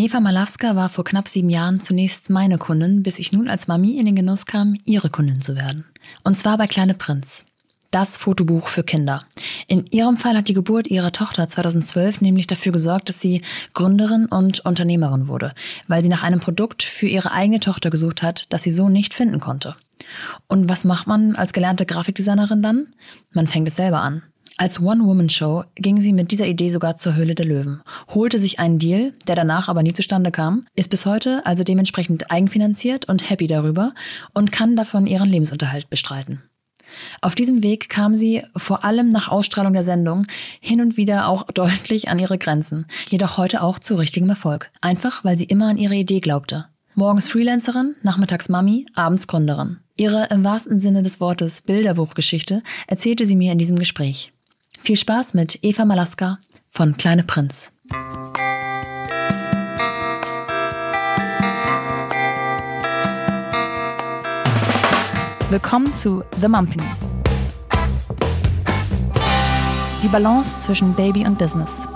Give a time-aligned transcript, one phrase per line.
[0.00, 3.98] Eva Malawska war vor knapp sieben Jahren zunächst meine Kundin, bis ich nun als Mami
[3.98, 5.84] in den Genuss kam, ihre Kundin zu werden.
[6.24, 7.44] Und zwar bei Kleine Prinz.
[7.90, 9.26] Das Fotobuch für Kinder.
[9.66, 13.42] In ihrem Fall hat die Geburt ihrer Tochter 2012 nämlich dafür gesorgt, dass sie
[13.74, 15.52] Gründerin und Unternehmerin wurde,
[15.86, 19.12] weil sie nach einem Produkt für ihre eigene Tochter gesucht hat, das sie so nicht
[19.12, 19.76] finden konnte.
[20.46, 22.94] Und was macht man als gelernte Grafikdesignerin dann?
[23.32, 24.22] Man fängt es selber an.
[24.60, 27.80] Als One-Woman-Show ging sie mit dieser Idee sogar zur Höhle der Löwen,
[28.12, 32.30] holte sich einen Deal, der danach aber nie zustande kam, ist bis heute also dementsprechend
[32.30, 33.94] eigenfinanziert und happy darüber
[34.34, 36.42] und kann davon ihren Lebensunterhalt bestreiten.
[37.22, 40.26] Auf diesem Weg kam sie vor allem nach Ausstrahlung der Sendung
[40.60, 45.24] hin und wieder auch deutlich an ihre Grenzen, jedoch heute auch zu richtigem Erfolg, einfach
[45.24, 46.66] weil sie immer an ihre Idee glaubte.
[46.94, 49.78] Morgens Freelancerin, nachmittags Mami, abends Gründerin.
[49.96, 54.34] Ihre im wahrsten Sinne des Wortes Bilderbuchgeschichte erzählte sie mir in diesem Gespräch.
[54.82, 56.38] Viel Spaß mit Eva Malaska
[56.70, 57.70] von Kleine Prinz.
[65.50, 66.82] Willkommen zu The Mumpany.
[70.02, 71.86] Die Balance zwischen Baby und Business.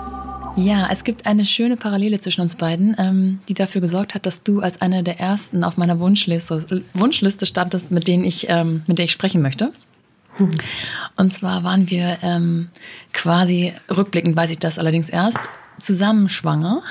[0.55, 4.43] Ja, es gibt eine schöne Parallele zwischen uns beiden, ähm, die dafür gesorgt hat, dass
[4.43, 8.99] du als eine der ersten auf meiner Wunschliste, Wunschliste standest, mit denen ich, ähm, mit
[8.99, 9.73] der ich sprechen möchte.
[11.15, 12.69] Und zwar waren wir ähm,
[13.13, 16.83] quasi, rückblickend weiß ich das allerdings erst, zusammen schwanger.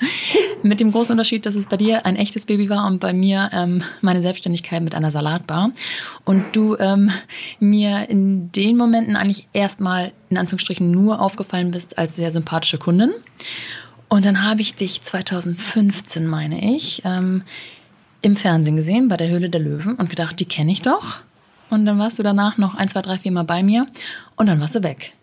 [0.62, 3.50] mit dem großen Unterschied, dass es bei dir ein echtes Baby war und bei mir
[3.52, 5.70] ähm, meine Selbstständigkeit mit einer Salatbar.
[6.24, 7.10] Und du ähm,
[7.58, 13.12] mir in den Momenten eigentlich erstmal in Anführungsstrichen nur aufgefallen bist als sehr sympathische Kundin.
[14.08, 17.42] Und dann habe ich dich 2015, meine ich, ähm,
[18.20, 21.18] im Fernsehen gesehen bei der Höhle der Löwen und gedacht, die kenne ich doch.
[21.70, 23.86] Und dann warst du danach noch ein, zwei, drei, vier Mal bei mir
[24.36, 25.14] und dann warst du weg.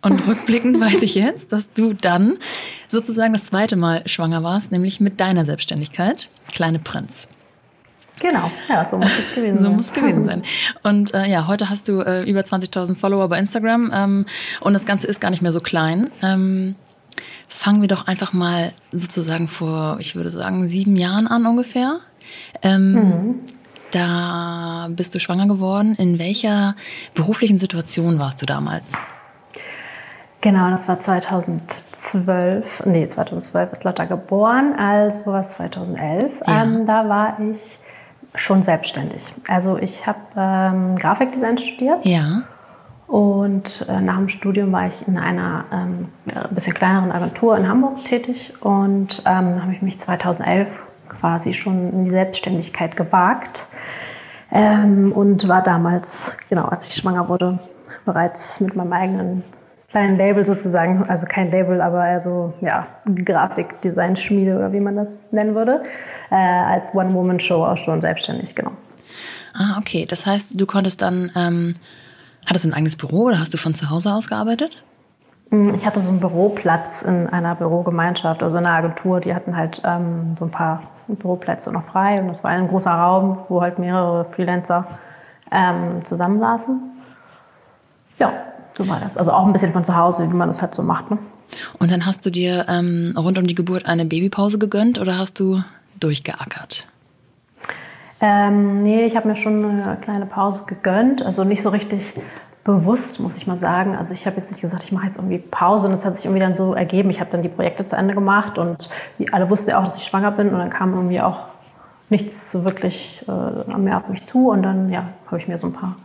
[0.00, 2.38] Und rückblickend weiß ich jetzt, dass du dann
[2.88, 7.28] sozusagen das zweite Mal schwanger warst, nämlich mit deiner Selbstständigkeit, Kleine Prinz.
[8.20, 9.64] Genau, ja, so muss es gewesen sein.
[9.64, 10.42] So muss es gewesen sein.
[10.82, 14.26] Und äh, ja, heute hast du äh, über 20.000 Follower bei Instagram ähm,
[14.60, 16.10] und das Ganze ist gar nicht mehr so klein.
[16.22, 16.76] Ähm,
[17.48, 22.00] fangen wir doch einfach mal sozusagen vor, ich würde sagen, sieben Jahren an ungefähr.
[22.62, 23.34] Ähm, mhm.
[23.92, 25.94] Da bist du schwanger geworden.
[25.96, 26.74] In welcher
[27.14, 28.92] beruflichen Situation warst du damals?
[30.40, 32.82] Genau, das war 2012.
[32.86, 36.32] Nee, 2012 ist Lotta geboren, also war es 2011.
[36.46, 36.62] Ja.
[36.62, 37.78] Ähm, da war ich
[38.34, 39.22] schon selbstständig.
[39.46, 42.04] Also ich habe ähm, Grafikdesign studiert.
[42.04, 42.42] Ja.
[43.06, 46.08] Und äh, nach dem Studium war ich in einer ähm,
[46.50, 50.66] bisschen kleineren Agentur in Hamburg tätig und ähm, habe ich mich 2011
[51.08, 53.66] quasi schon in die Selbstständigkeit gewagt
[54.52, 57.58] ähm, und war damals, genau, als ich schwanger wurde,
[58.04, 59.44] bereits mit meinem eigenen
[59.88, 65.54] kleinen Label sozusagen, also kein Label, aber also ja, Grafikdesign-Schmiede oder wie man das nennen
[65.54, 65.82] würde,
[66.30, 68.72] äh, als One-Woman-Show auch schon selbstständig, genau.
[69.54, 70.06] Ah, okay.
[70.08, 71.74] Das heißt, du konntest dann, ähm,
[72.46, 74.82] hattest du ein eigenes Büro oder hast du von zu Hause aus gearbeitet?
[75.50, 79.20] Mm, ich hatte so einen Büroplatz in einer Bürogemeinschaft, also in einer Agentur.
[79.20, 82.90] Die hatten halt ähm, so ein paar Büroplätze noch frei und das war ein großer
[82.90, 84.86] Raum, wo halt mehrere Freelancer
[85.50, 86.80] ähm, zusammensaßen.
[88.18, 88.32] Ja,
[88.72, 89.16] so war das.
[89.16, 91.10] Also auch ein bisschen von zu Hause, wie man das halt so macht.
[91.10, 91.18] Ne?
[91.78, 95.38] Und dann hast du dir ähm, rund um die Geburt eine Babypause gegönnt oder hast
[95.38, 95.62] du
[96.00, 96.86] durchgeackert?
[98.20, 101.22] Ähm, nee, ich habe mir schon eine kleine Pause gegönnt.
[101.22, 102.12] Also nicht so richtig
[102.64, 103.96] bewusst, muss ich mal sagen.
[103.96, 106.24] Also ich habe jetzt nicht gesagt, ich mache jetzt irgendwie Pause und das hat sich
[106.24, 107.10] irgendwie dann so ergeben.
[107.10, 108.88] Ich habe dann die Projekte zu Ende gemacht und
[109.32, 111.40] alle wussten ja auch, dass ich schwanger bin und dann kam irgendwie auch
[112.08, 115.72] nichts wirklich äh, mehr auf mich zu und dann ja, habe ich mir so ein
[115.72, 115.96] paar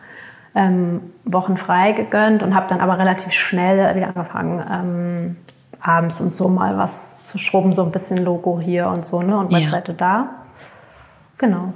[0.56, 5.36] ähm, Wochen frei gegönnt und habe dann aber relativ schnell wieder angefangen, ähm,
[5.80, 9.38] abends und so mal was zu schrubben, so ein bisschen Logo hier und so, ne?
[9.38, 9.98] Und Webseite ja.
[9.98, 10.30] da.
[11.38, 11.74] Genau.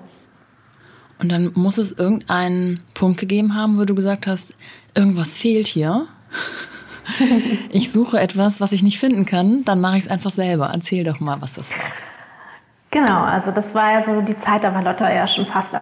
[1.21, 4.55] Und dann muss es irgendeinen Punkt gegeben haben, wo du gesagt hast,
[4.95, 6.07] irgendwas fehlt hier.
[7.69, 10.71] ich suche etwas, was ich nicht finden kann, dann mache ich es einfach selber.
[10.73, 11.91] Erzähl doch mal, was das war.
[12.89, 15.75] Genau, also das war ja so die Zeit, da war Lotta ja schon fast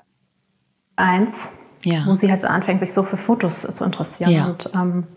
[0.98, 1.48] eins,
[1.86, 2.06] ja.
[2.06, 4.32] wo sie halt anfängt, sich so für Fotos zu interessieren.
[4.32, 4.48] Ja.
[4.48, 5.08] Und ähm,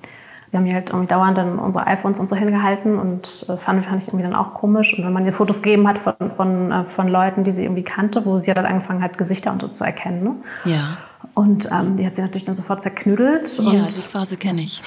[0.53, 3.87] wir haben ja halt irgendwie dauernd dann unsere iPhones und so hingehalten und äh, fand,
[3.87, 4.93] fand ich irgendwie dann auch komisch.
[4.97, 7.83] Und wenn man ihr Fotos gegeben hat von, von, äh, von Leuten, die sie irgendwie
[7.83, 10.23] kannte, wo sie dann angefangen hat, Gesichter und so zu erkennen.
[10.23, 10.35] Ne?
[10.67, 10.99] Ja.
[11.33, 13.59] Und ähm, die hat sie natürlich dann sofort zerknüdelt.
[13.59, 14.83] Ja, die Phase kenne ich.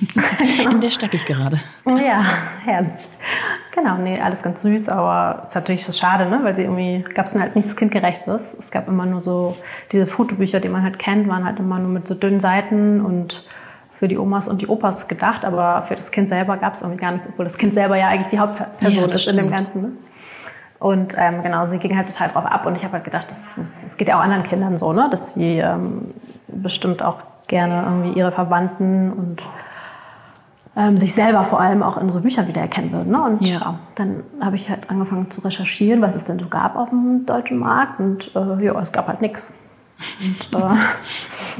[0.70, 1.58] In der stecke ich gerade.
[1.84, 2.24] Ja,
[2.64, 3.04] herrlich.
[3.74, 6.40] Genau, nee, alles ganz süß, aber es ist natürlich so schade, ne?
[6.42, 8.56] weil sie irgendwie, gab es halt nichts Kindgerechtes.
[8.58, 9.54] Es gab immer nur so,
[9.92, 13.44] diese Fotobücher, die man halt kennt, waren halt immer nur mit so dünnen Seiten und
[14.00, 16.98] für die Omas und die Opas gedacht, aber für das Kind selber gab es irgendwie
[16.98, 19.38] gar nichts, obwohl das Kind selber ja eigentlich die Hauptperson ja, ist stimmt.
[19.38, 19.82] in dem Ganzen.
[19.82, 19.92] Ne?
[20.78, 23.54] Und ähm, genau, sie ging halt total drauf ab und ich habe halt gedacht, das,
[23.56, 25.08] das geht ja auch anderen Kindern so, ne?
[25.10, 26.14] dass sie ähm,
[26.48, 29.42] bestimmt auch gerne irgendwie ihre Verwandten und
[30.76, 33.12] ähm, sich selber vor allem auch in so Büchern wiedererkennen würden.
[33.12, 33.22] Ne?
[33.22, 33.58] Und ja.
[33.58, 37.26] ja dann habe ich halt angefangen zu recherchieren, was es denn so gab auf dem
[37.26, 39.52] deutschen Markt und äh, ja, es gab halt nichts.
[40.20, 40.64] Und, äh,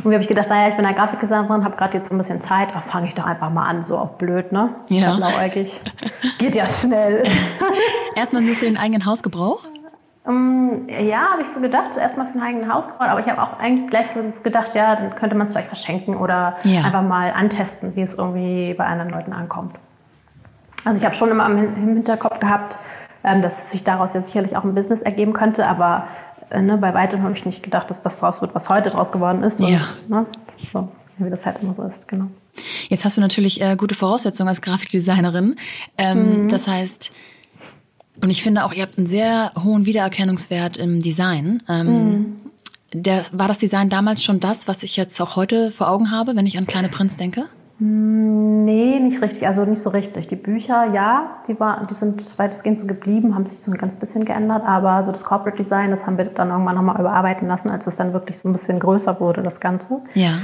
[0.03, 2.19] und wie habe ich gedacht, naja, ich bin eine Grafikdesignerin, habe gerade jetzt so ein
[2.19, 4.75] bisschen Zeit, fange ich doch einfach mal an, so auf blöd, ne?
[4.89, 5.17] Ja.
[5.17, 5.81] Blauäugig.
[6.39, 7.23] Geht ja schnell.
[8.15, 9.65] Erstmal nur für den eigenen Hausgebrauch?
[10.25, 13.27] Um, ähm, ja, habe ich so gedacht, zuerst mal für ein eigenes Hausgebrauch, aber ich
[13.27, 14.07] habe auch eigentlich gleich
[14.43, 16.83] gedacht, ja, dann könnte man es vielleicht verschenken oder ja.
[16.83, 19.77] einfach mal antesten, wie es irgendwie bei anderen Leuten ankommt.
[20.85, 22.79] Also ich habe schon immer im Hinterkopf gehabt,
[23.25, 26.05] ähm, dass sich daraus ja sicherlich auch ein Business ergeben könnte, aber
[26.59, 29.43] ne, bei weitem habe ich nicht gedacht, dass das draus wird, was heute draus geworden
[29.43, 29.61] ist.
[29.61, 29.69] Und,
[30.09, 30.27] Ne,
[30.73, 30.89] so,
[31.19, 32.27] wie das halt immer so ist, genau.
[32.89, 35.57] Jetzt hast du natürlich äh, gute Voraussetzungen als Grafikdesignerin.
[35.97, 36.49] Ähm, mhm.
[36.49, 37.13] Das heißt,
[38.23, 41.63] und ich finde auch, ihr habt einen sehr hohen Wiedererkennungswert im Design.
[41.69, 42.37] Ähm, mhm.
[42.93, 46.37] der, war das Design damals schon das, was ich jetzt auch heute vor Augen habe,
[46.37, 47.47] wenn ich an Kleine Prinz denke?
[47.81, 49.47] Mm, nee, nicht richtig.
[49.47, 50.29] Also nicht so richtig.
[50.29, 53.95] Die Bücher, ja, die, war, die sind weitestgehend so geblieben, haben sich so ein ganz
[53.95, 54.63] bisschen geändert.
[54.65, 57.97] Aber so das Corporate Design, das haben wir dann irgendwann nochmal überarbeiten lassen, als es
[57.97, 60.03] dann wirklich so ein bisschen größer wurde, das Ganze.
[60.15, 60.41] Ja.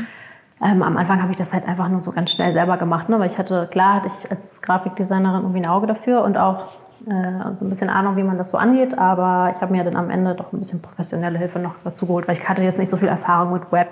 [0.64, 3.18] Ähm, am Anfang habe ich das halt einfach nur so ganz schnell selber gemacht, ne?
[3.18, 6.72] weil ich hatte, klar, hatte ich als Grafikdesignerin irgendwie ein Auge dafür und auch
[7.06, 8.96] äh, so ein bisschen Ahnung, wie man das so angeht.
[8.96, 12.26] Aber ich habe mir dann am Ende doch ein bisschen professionelle Hilfe noch dazu geholt,
[12.26, 13.88] weil ich hatte jetzt nicht so viel Erfahrung mit Web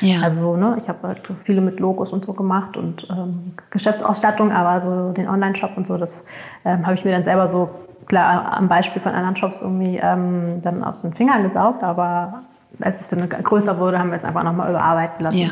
[0.00, 0.20] ja.
[0.22, 4.80] Also ne, ich habe halt viele mit Logos und so gemacht und ähm, Geschäftsausstattung, aber
[4.80, 6.20] so den Online-Shop und so, das
[6.64, 7.70] ähm, habe ich mir dann selber so
[8.06, 12.42] klar am Beispiel von anderen Shops irgendwie ähm, dann aus den Fingern gesaugt, aber
[12.80, 15.38] als es dann größer wurde, haben wir es einfach nochmal überarbeiten lassen.
[15.38, 15.50] Ja.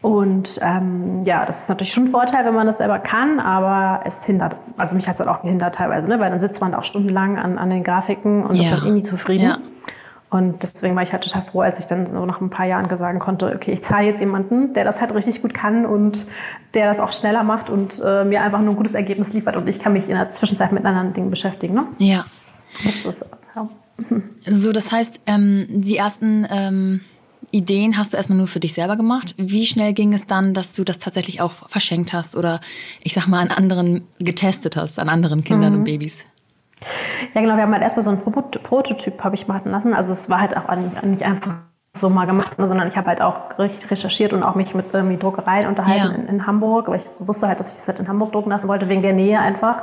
[0.00, 4.02] Und ähm, ja, das ist natürlich schon ein Vorteil, wenn man das selber kann, aber
[4.04, 6.20] es hindert, also mich hat es halt auch gehindert teilweise, ne?
[6.20, 8.62] weil dann sitzt man auch stundenlang an, an den Grafiken und ja.
[8.62, 9.44] ist dann irgendwie zufrieden.
[9.44, 9.58] Ja.
[10.30, 12.94] Und deswegen war ich halt total froh, als ich dann so nach ein paar Jahren
[12.98, 16.26] sagen konnte, okay, ich zahle jetzt jemanden, der das halt richtig gut kann und
[16.74, 19.66] der das auch schneller macht und äh, mir einfach nur ein gutes Ergebnis liefert und
[19.68, 21.74] ich kann mich in der Zwischenzeit mit anderen Dingen beschäftigen.
[21.74, 21.86] Ne?
[21.98, 22.26] Ja.
[22.84, 23.24] Das ist,
[23.56, 23.68] ja.
[24.42, 27.00] So, das heißt, ähm, die ersten ähm,
[27.50, 29.34] Ideen hast du erstmal nur für dich selber gemacht.
[29.38, 32.60] Wie schnell ging es dann, dass du das tatsächlich auch verschenkt hast oder
[33.02, 35.78] ich sag mal an anderen getestet hast, an anderen Kindern mhm.
[35.78, 36.26] und Babys?
[37.34, 37.56] Ja, genau.
[37.56, 39.94] Wir haben halt erstmal so einen Prototyp habe ich machen lassen.
[39.94, 41.54] Also es war halt auch nicht einfach
[41.94, 45.66] so mal gemacht, sondern ich habe halt auch recherchiert und auch mich mit irgendwie Druckereien
[45.66, 46.14] unterhalten ja.
[46.14, 46.86] in, in, Hamburg.
[46.86, 49.12] Aber ich wusste halt, dass ich es halt in Hamburg drucken lassen wollte, wegen der
[49.12, 49.82] Nähe einfach,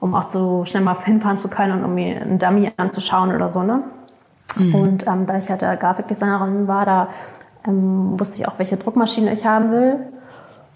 [0.00, 3.62] um auch so schnell mal hinfahren zu können und irgendwie einen Dummy anzuschauen oder so.
[3.62, 3.82] Ne?
[4.56, 4.74] Mhm.
[4.74, 7.08] Und ähm, da ich halt der Grafikdesignerin war, da
[7.66, 9.98] ähm, wusste ich auch, welche Druckmaschine ich haben will.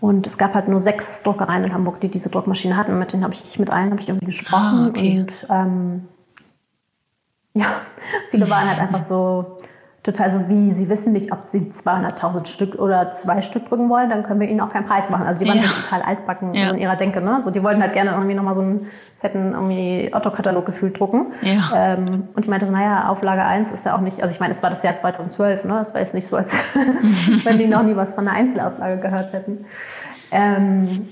[0.00, 2.99] Und es gab halt nur sechs Druckereien in Hamburg, die diese Druckmaschine hatten.
[2.99, 4.79] Mit denen habe ich, mit allen habe ich irgendwie gesprochen.
[4.79, 5.20] Ah, okay.
[5.20, 6.08] Und ähm,
[7.55, 7.82] ja,
[8.31, 9.60] viele waren halt einfach so
[10.02, 14.08] total so wie, sie wissen nicht, ob sie 200.000 Stück oder zwei Stück drücken wollen,
[14.08, 15.26] dann können wir ihnen auch keinen Preis machen.
[15.26, 15.69] Also die waren ja.
[15.69, 16.70] total altbacken ja.
[16.70, 17.20] in ihrer Denke.
[17.20, 17.41] Ne?
[17.43, 18.87] So, die wollten halt gerne irgendwie nochmal so einen
[19.20, 21.26] fetten irgendwie Otto-Katalog gefühlt drucken.
[21.43, 21.70] Ja.
[21.75, 24.55] Ähm, und ich meinte so, naja, Auflage 1 ist ja auch nicht, also ich meine,
[24.55, 25.81] es war das Jahr 2012, ne?
[25.81, 26.55] es war jetzt nicht so, als
[27.44, 29.67] wenn die noch nie was von einer Einzelauflage gehört hätten.
[30.31, 31.08] Ähm,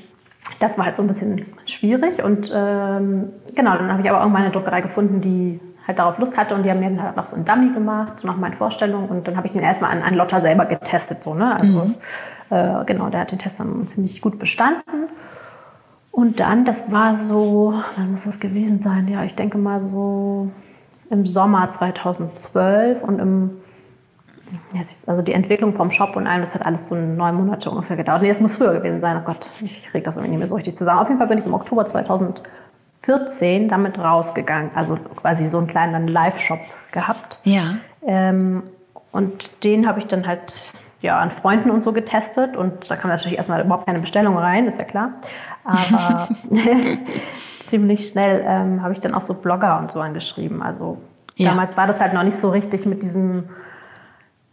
[0.61, 4.45] das war halt so ein bisschen schwierig und ähm, genau, dann habe ich aber irgendwann
[4.45, 7.27] eine Druckerei gefunden, die halt darauf Lust hatte und die haben mir dann halt noch
[7.27, 10.03] so ein Dummy gemacht, so nach meinen Vorstellungen und dann habe ich den erstmal an,
[10.03, 11.57] an Lotta selber getestet, so, ne?
[11.57, 11.95] Also, mhm.
[12.51, 15.09] äh, genau, der hat den Test dann ziemlich gut bestanden.
[16.11, 19.09] Und dann, das war so, wann muss das gewesen sein?
[19.09, 20.51] Ja, ich denke mal so
[21.11, 23.51] im Sommer 2012 und im,
[25.07, 28.23] also die Entwicklung vom Shop und allem, das hat alles so neun Monate ungefähr gedauert.
[28.23, 29.19] Nee, es muss früher gewesen sein.
[29.23, 30.99] Oh Gott, ich kriege das irgendwie nicht mehr so richtig zusammen.
[30.99, 32.47] Auf jeden Fall bin ich im Oktober 2012
[33.09, 36.61] 14 damit rausgegangen, also quasi so einen kleinen Live-Shop
[36.93, 37.39] gehabt.
[37.45, 37.77] Ja.
[38.07, 38.65] Ähm,
[39.13, 40.61] und den habe ich dann halt
[41.01, 44.67] ja, an Freunden und so getestet und da kam natürlich erstmal überhaupt keine Bestellung rein,
[44.67, 45.13] ist ja klar.
[45.65, 46.29] Aber
[47.63, 50.63] ziemlich schnell ähm, habe ich dann auch so Blogger und so angeschrieben.
[50.63, 50.99] Also
[51.37, 51.49] ja.
[51.49, 53.49] damals war das halt noch nicht so richtig mit diesem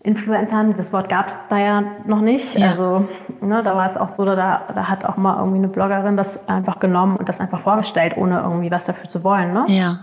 [0.05, 2.55] Influencern, das Wort gab es da ja noch nicht.
[2.55, 2.71] Ja.
[2.71, 3.07] Also
[3.41, 6.47] ne, da war es auch so, da, da hat auch mal irgendwie eine Bloggerin das
[6.47, 9.53] einfach genommen und das einfach vorgestellt, ohne irgendwie was dafür zu wollen.
[9.53, 9.65] Ne?
[9.67, 9.99] Ja.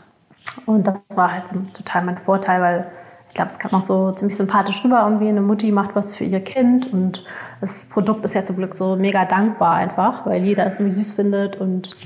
[0.66, 2.86] Und das war halt so total mein Vorteil, weil
[3.28, 5.02] ich glaube, es kam auch so ziemlich sympathisch rüber.
[5.04, 7.24] Irgendwie eine Mutti macht was für ihr Kind und
[7.60, 11.12] das Produkt ist ja zum Glück so mega dankbar einfach, weil jeder es irgendwie süß
[11.12, 11.96] findet und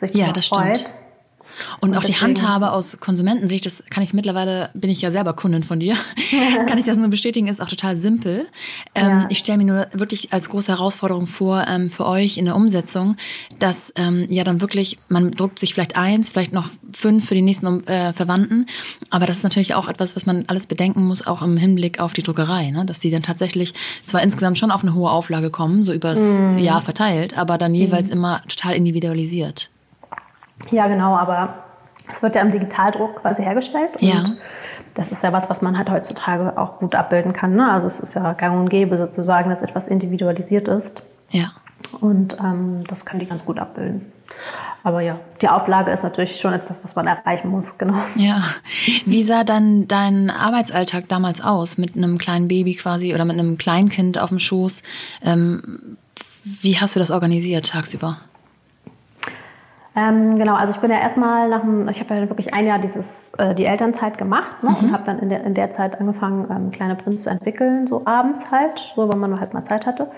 [0.00, 0.78] sich ja, das freut.
[0.78, 0.94] Stimmt.
[1.80, 5.32] Und, und auch die Handhabe aus Konsumentensicht, das kann ich mittlerweile, bin ich ja selber
[5.32, 5.96] Kundin von dir,
[6.66, 8.46] kann ich das nur bestätigen, ist auch total simpel.
[8.94, 9.26] Ähm, ja.
[9.30, 13.16] Ich stelle mir nur wirklich als große Herausforderung vor ähm, für euch in der Umsetzung,
[13.58, 17.42] dass ähm, ja dann wirklich, man druckt sich vielleicht eins, vielleicht noch fünf für die
[17.42, 18.66] nächsten äh, Verwandten,
[19.10, 22.12] aber das ist natürlich auch etwas, was man alles bedenken muss, auch im Hinblick auf
[22.12, 22.84] die Druckerei, ne?
[22.84, 23.74] dass die dann tatsächlich
[24.04, 26.58] zwar insgesamt schon auf eine hohe Auflage kommen, so übers mm.
[26.58, 28.12] Jahr verteilt, aber dann jeweils mm.
[28.12, 29.70] immer total individualisiert.
[30.70, 31.54] Ja, genau, aber
[32.10, 33.94] es wird ja im Digitaldruck quasi hergestellt.
[33.94, 34.24] Und ja.
[34.94, 37.54] das ist ja was, was man halt heutzutage auch gut abbilden kann.
[37.54, 37.70] Ne?
[37.70, 41.02] Also es ist ja gang und gäbe sozusagen, dass etwas individualisiert ist.
[41.30, 41.52] Ja.
[42.00, 44.12] Und ähm, das können die ganz gut abbilden.
[44.82, 47.98] Aber ja, die Auflage ist natürlich schon etwas, was man erreichen muss, genau.
[48.16, 48.44] Ja.
[49.04, 53.58] Wie sah dann dein Arbeitsalltag damals aus mit einem kleinen Baby quasi oder mit einem
[53.58, 54.82] Kleinkind auf dem Schoß?
[55.22, 55.96] Ähm,
[56.44, 58.18] wie hast du das organisiert tagsüber?
[59.98, 62.78] Ähm, genau, also ich bin ja erstmal nach dem, ich habe ja wirklich ein Jahr
[62.78, 64.76] dieses, äh, die Elternzeit gemacht ne, mhm.
[64.76, 68.02] und habe dann in der, in der Zeit angefangen, ähm, Kleine Prinz zu entwickeln, so
[68.04, 70.08] abends halt, so wenn man halt mal Zeit hatte.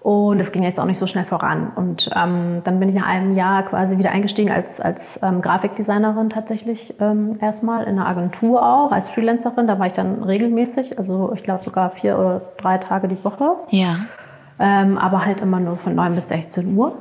[0.00, 1.70] Und es ging jetzt auch nicht so schnell voran.
[1.76, 6.28] Und ähm, dann bin ich nach einem Jahr quasi wieder eingestiegen als, als ähm, Grafikdesignerin
[6.28, 9.68] tatsächlich ähm, erstmal in einer Agentur auch, als Freelancerin.
[9.68, 13.54] Da war ich dann regelmäßig, also ich glaube sogar vier oder drei Tage die Woche.
[13.70, 13.94] Ja.
[14.58, 16.96] Ähm, aber halt immer nur von 9 bis 16 Uhr.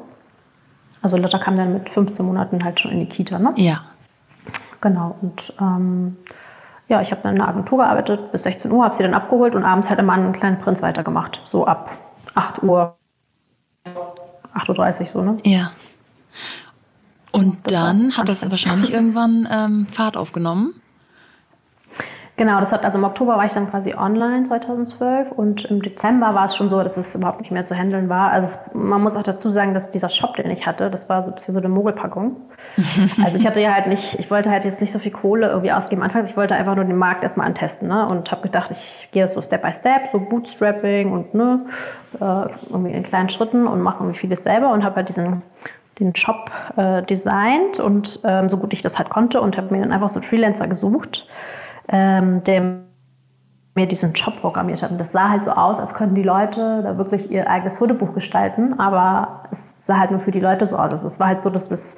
[1.01, 3.53] Also Lotta kam dann mit 15 Monaten halt schon in die Kita, ne?
[3.55, 3.81] Ja.
[4.81, 5.15] Genau.
[5.21, 6.17] Und ähm,
[6.87, 9.55] ja, ich habe dann in einer Agentur gearbeitet bis 16 Uhr, habe sie dann abgeholt
[9.55, 11.39] und abends halt immer einen kleinen Prinz weitergemacht.
[11.51, 11.97] So ab
[12.35, 12.95] 8 Uhr,
[14.53, 15.37] 8.30 Uhr so, ne?
[15.43, 15.71] Ja.
[17.31, 20.80] Und dann hat das wahrscheinlich irgendwann ähm, Fahrt aufgenommen.
[22.41, 26.33] Genau, das hat also im Oktober war ich dann quasi online 2012 und im Dezember
[26.33, 28.31] war es schon so, dass es überhaupt nicht mehr zu handeln war.
[28.31, 31.23] Also es, man muss auch dazu sagen, dass dieser Shop, den ich hatte, das war
[31.23, 32.37] so ein bisschen so eine Mogelpackung.
[33.23, 35.71] also ich hatte ja halt nicht, ich wollte halt jetzt nicht so viel Kohle irgendwie
[35.71, 36.01] ausgeben.
[36.01, 38.07] Anfangs, ich wollte einfach nur den Markt erstmal antesten ne?
[38.07, 41.63] und habe gedacht, ich gehe so Step by Step, so Bootstrapping und ne,
[42.19, 42.25] äh,
[42.71, 45.43] irgendwie in kleinen Schritten und mache irgendwie vieles selber und habe halt diesen
[45.99, 49.81] den Shop äh, designt und ähm, so gut ich das halt konnte und habe mir
[49.81, 51.27] dann einfach so einen Freelancer gesucht
[51.91, 52.81] ähm, der
[53.75, 54.91] mir diesen Job programmiert hat.
[54.91, 58.13] Und das sah halt so aus, als könnten die Leute da wirklich ihr eigenes Fotobuch
[58.13, 60.91] gestalten, aber es sah halt nur für die Leute so aus.
[60.91, 61.95] Also es war halt so, dass das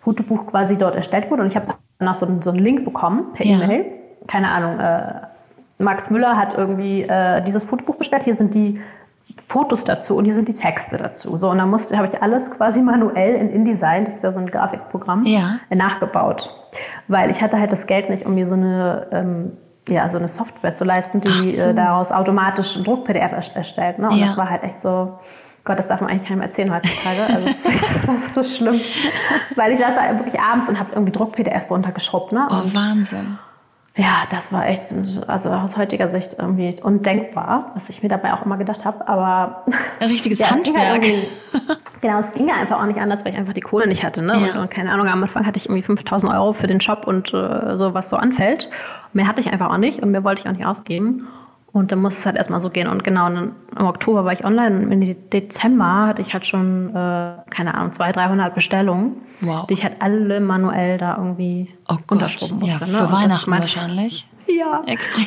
[0.00, 3.44] Fotobuch quasi dort erstellt wurde und ich habe danach so, so einen Link bekommen per
[3.44, 3.60] ja.
[3.60, 3.86] E-Mail.
[4.28, 8.22] Keine Ahnung, äh, Max Müller hat irgendwie äh, dieses Fotobuch bestellt.
[8.24, 8.80] Hier sind die
[9.48, 11.36] Fotos dazu und hier sind die Texte dazu.
[11.36, 14.40] So, und dann musste, habe ich alles quasi manuell in InDesign, das ist ja so
[14.40, 15.60] ein Grafikprogramm, ja.
[15.70, 16.50] nachgebaut.
[17.06, 19.52] Weil ich hatte halt das Geld nicht, um mir so eine, ähm,
[19.88, 21.70] ja, so eine Software zu leisten, die so.
[21.70, 24.00] äh, daraus automatisch ein Druck-PDF erstellt.
[24.00, 24.08] Ne?
[24.08, 24.26] Und ja.
[24.26, 25.16] das war halt echt so,
[25.64, 27.32] Gott, das darf man eigentlich keinem erzählen heutzutage.
[27.32, 28.80] Also das, das war so schlimm.
[29.54, 32.32] Weil ich saß da wirklich abends und habe irgendwie Druck-PDFs runtergeschrubbt.
[32.32, 32.48] Ne?
[32.50, 33.38] Oh, Wahnsinn
[33.98, 34.94] ja, das war echt,
[35.26, 39.08] also aus heutiger Sicht irgendwie undenkbar, was ich mir dabei auch immer gedacht habe.
[39.08, 39.64] Aber
[40.00, 41.02] ein richtiges ja, Handwerk.
[42.02, 44.20] genau, es ging ja einfach auch nicht anders, weil ich einfach die Kohle nicht hatte.
[44.20, 44.34] Ne?
[44.34, 44.52] Ja.
[44.52, 47.32] Und, und, keine Ahnung, am Anfang hatte ich irgendwie 5000 Euro für den Shop und
[47.32, 48.68] äh, so, was so anfällt.
[49.14, 51.26] Mehr hatte ich einfach auch nicht und mehr wollte ich auch nicht ausgeben.
[51.76, 52.88] Und dann muss es halt erstmal so gehen.
[52.88, 57.34] Und genau, im Oktober war ich online und im Dezember hatte ich halt schon, äh,
[57.50, 59.66] keine Ahnung, 200, 300 Bestellungen, wow.
[59.66, 62.86] die ich halt alle manuell da irgendwie oh unterschrubben musste.
[62.86, 63.06] Ja, ne?
[63.06, 64.26] für Weihnachten wahrscheinlich.
[64.46, 64.84] Ja.
[64.86, 65.26] Extrem.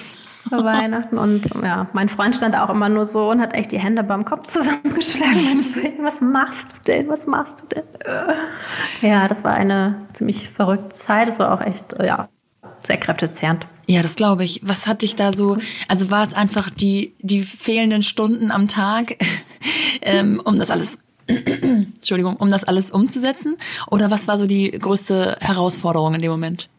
[0.50, 1.20] Für Weihnachten.
[1.20, 4.26] Und ja, mein Freund stand auch immer nur so und hat echt die Hände beim
[4.26, 5.52] Kopf zusammengeschlagen.
[5.52, 7.10] Und so, was machst du denn?
[7.10, 7.84] Was machst du denn?
[9.02, 11.28] Ja, das war eine ziemlich verrückte Zeit.
[11.28, 12.28] Das war auch echt, ja,
[12.82, 13.68] sehr kräftezehrend.
[13.90, 14.62] Ja, das glaube ich.
[14.64, 19.16] Was hat dich da so, also war es einfach die, die fehlenden Stunden am Tag,
[20.04, 23.58] ähm, um das alles, Entschuldigung, um das alles umzusetzen?
[23.90, 26.70] Oder was war so die größte Herausforderung in dem Moment?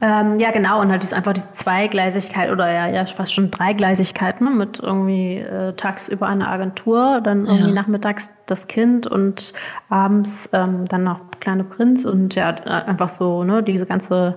[0.00, 0.80] Ähm, ja, genau.
[0.80, 4.50] Und halt ist einfach diese Zweigleisigkeit oder ja, ja fast schon Dreigleisigkeit ne?
[4.50, 7.74] mit irgendwie äh, tagsüber eine Agentur, dann irgendwie ja.
[7.74, 9.52] nachmittags das Kind und
[9.88, 14.36] abends ähm, dann noch kleine Prinz und ja, einfach so ne, diese ganze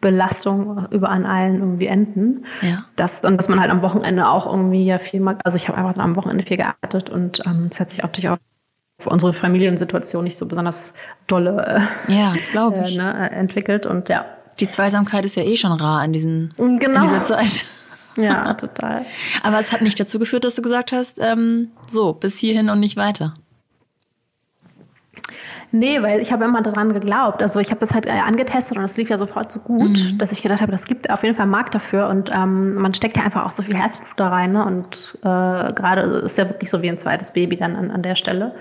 [0.00, 2.44] Belastung über an allen irgendwie enden.
[2.62, 2.84] Ja.
[2.96, 5.40] Das, und dass man halt am Wochenende auch irgendwie ja viel mag.
[5.44, 8.38] Also ich habe einfach am Wochenende viel gearbeitet und ähm, es hat sich optisch auch
[9.00, 10.92] für unsere Familiensituation nicht so besonders
[11.26, 12.34] dolle äh, ja.
[12.34, 13.86] Äh, ne, entwickelt.
[13.86, 14.24] Und ja.
[14.60, 16.96] Die Zweisamkeit ist ja eh schon rar in, diesen, genau.
[16.96, 17.64] in dieser Zeit.
[18.20, 19.06] Ja, total.
[19.44, 22.80] Aber es hat nicht dazu geführt, dass du gesagt hast, ähm, so, bis hierhin und
[22.80, 23.34] nicht weiter.
[25.70, 27.42] Nee, weil ich habe immer daran geglaubt.
[27.42, 30.18] Also ich habe das halt äh, angetestet und es lief ja sofort so gut, mhm.
[30.18, 32.94] dass ich gedacht habe, das gibt auf jeden Fall einen Markt dafür und ähm, man
[32.94, 34.52] steckt ja einfach auch so viel Herzblut da rein.
[34.52, 34.64] Ne?
[34.64, 38.16] Und äh, gerade ist ja wirklich so wie ein zweites Baby dann an, an der
[38.16, 38.54] Stelle.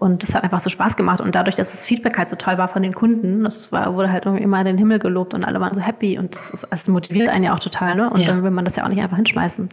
[0.00, 1.20] Und das hat einfach so Spaß gemacht.
[1.20, 4.10] Und dadurch, dass das Feedback halt so toll war von den Kunden, das war, wurde
[4.10, 6.18] halt irgendwie immer den Himmel gelobt und alle waren so happy.
[6.18, 8.08] Und das, ist, das motiviert einen ja auch total, ne?
[8.08, 8.28] Und ja.
[8.28, 9.68] dann will man das ja auch nicht einfach hinschmeißen.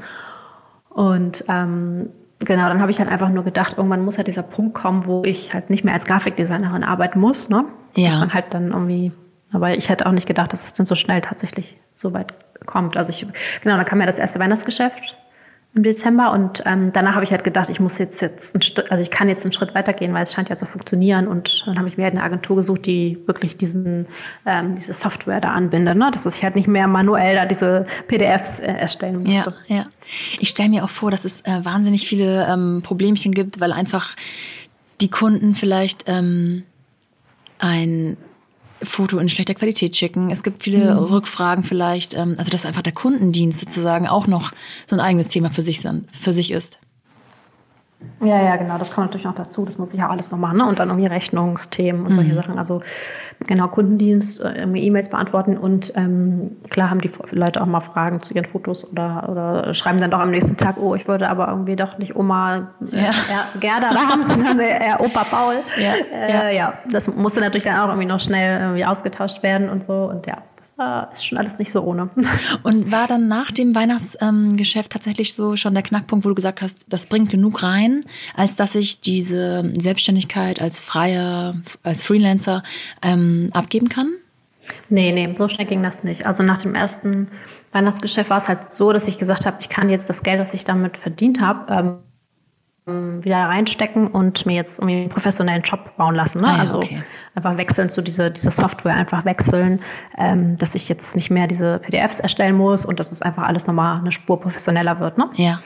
[0.90, 4.74] Und ähm, genau, dann habe ich halt einfach nur gedacht, irgendwann muss halt dieser Punkt
[4.74, 7.66] kommen, wo ich halt nicht mehr als Grafikdesignerin arbeiten muss, ne?
[7.96, 8.10] Ja.
[8.12, 9.12] Dass man halt dann irgendwie,
[9.52, 12.34] aber ich hätte auch nicht gedacht, dass es dann so schnell tatsächlich so weit
[12.66, 12.98] kommt.
[12.98, 13.26] Also ich,
[13.62, 15.16] genau, dann kam ja das erste Weihnachtsgeschäft
[15.78, 18.56] im Dezember und ähm, danach habe ich halt gedacht, ich muss jetzt jetzt
[18.90, 21.78] also ich kann jetzt einen Schritt weitergehen, weil es scheint ja zu funktionieren und dann
[21.78, 24.08] habe ich mir halt eine Agentur gesucht, die wirklich diesen
[24.46, 26.10] ähm, diese Software da anbindet, ne?
[26.12, 29.54] dass ich halt nicht mehr manuell da diese PDFs äh, erstellen musste.
[29.68, 29.84] Ja, ja.
[30.40, 34.16] Ich stelle mir auch vor, dass es äh, wahnsinnig viele ähm, Problemchen gibt, weil einfach
[35.00, 36.64] die Kunden vielleicht ähm,
[37.60, 38.18] ein
[38.84, 40.30] Foto in schlechter Qualität schicken.
[40.30, 41.06] Es gibt viele mhm.
[41.06, 44.52] Rückfragen vielleicht, ähm, also dass einfach der Kundendienst sozusagen auch noch
[44.86, 46.80] so ein eigenes Thema für sich, sind, für sich ist.
[48.22, 49.66] Ja, ja, genau, das kommt natürlich noch dazu.
[49.66, 50.58] Das muss ich ja alles noch machen.
[50.58, 50.68] Ne?
[50.68, 52.16] Und dann irgendwie Rechnungsthemen und mhm.
[52.16, 52.60] solche Sachen.
[52.60, 52.82] Also
[53.46, 58.22] genau, Kundendienst, äh, irgendwie E-Mails beantworten und ähm, klar haben die Leute auch mal Fragen
[58.22, 61.48] zu ihren Fotos oder, oder schreiben dann doch am nächsten Tag, oh, ich würde aber
[61.50, 63.12] irgendwie doch nicht Oma äh, ja.
[63.60, 65.56] Gerda da haben, sondern eher Opa Paul.
[65.78, 66.50] Ja, äh, ja.
[66.50, 69.94] ja, das musste natürlich dann auch irgendwie noch schnell irgendwie ausgetauscht werden und so.
[69.94, 70.38] Und ja,
[70.78, 72.10] war, ist schon alles nicht so ohne.
[72.64, 76.86] Und war dann nach dem Weihnachtsgeschäft tatsächlich so schon der Knackpunkt, wo du gesagt hast,
[76.90, 78.06] das bringt genug rein,
[78.36, 82.64] als dass ich diese Selbstständigkeit als Freier, als Freelancer
[83.02, 84.10] ähm, abgeben kann?
[84.90, 86.26] Nee, nee, so schnell ging das nicht.
[86.26, 87.30] Also nach dem ersten
[87.72, 90.54] Weihnachtsgeschäft war es halt so, dass ich gesagt habe, ich kann jetzt das Geld, was
[90.54, 91.98] ich damit verdient habe, ähm, ähm,
[92.88, 96.40] wieder reinstecken und mir jetzt irgendwie einen professionellen Job bauen lassen.
[96.40, 96.48] Ne?
[96.48, 97.04] Ah, ja, also okay.
[97.36, 99.82] einfach wechseln zu dieser diese Software, einfach wechseln,
[100.18, 103.68] ähm, dass ich jetzt nicht mehr diese PDFs erstellen muss und dass es einfach alles
[103.68, 105.18] nochmal eine Spur professioneller wird.
[105.18, 105.30] Ne?
[105.36, 105.60] Ja.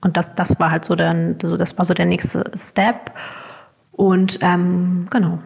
[0.00, 3.12] Und das, das war halt so dann, so, das war so der nächste Step.
[3.90, 5.40] Und ähm, genau.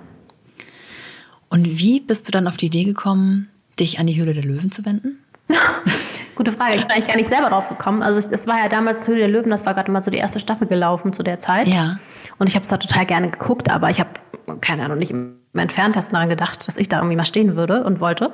[1.48, 3.48] Und wie bist du dann auf die Idee gekommen,
[3.80, 5.18] dich an die Höhle der Löwen zu wenden?
[6.34, 6.76] Gute Frage.
[6.76, 8.02] Ich bin eigentlich gar nicht selber drauf gekommen.
[8.02, 10.40] Also es war ja damals Höhle der Löwen, das war gerade mal so die erste
[10.40, 11.68] Staffel gelaufen zu der Zeit.
[11.68, 11.98] Ja.
[12.38, 14.10] Und ich habe es da total gerne geguckt, aber ich habe,
[14.60, 18.00] keine Ahnung, nicht im Entferntesten daran gedacht, dass ich da irgendwie mal stehen würde und
[18.00, 18.32] wollte.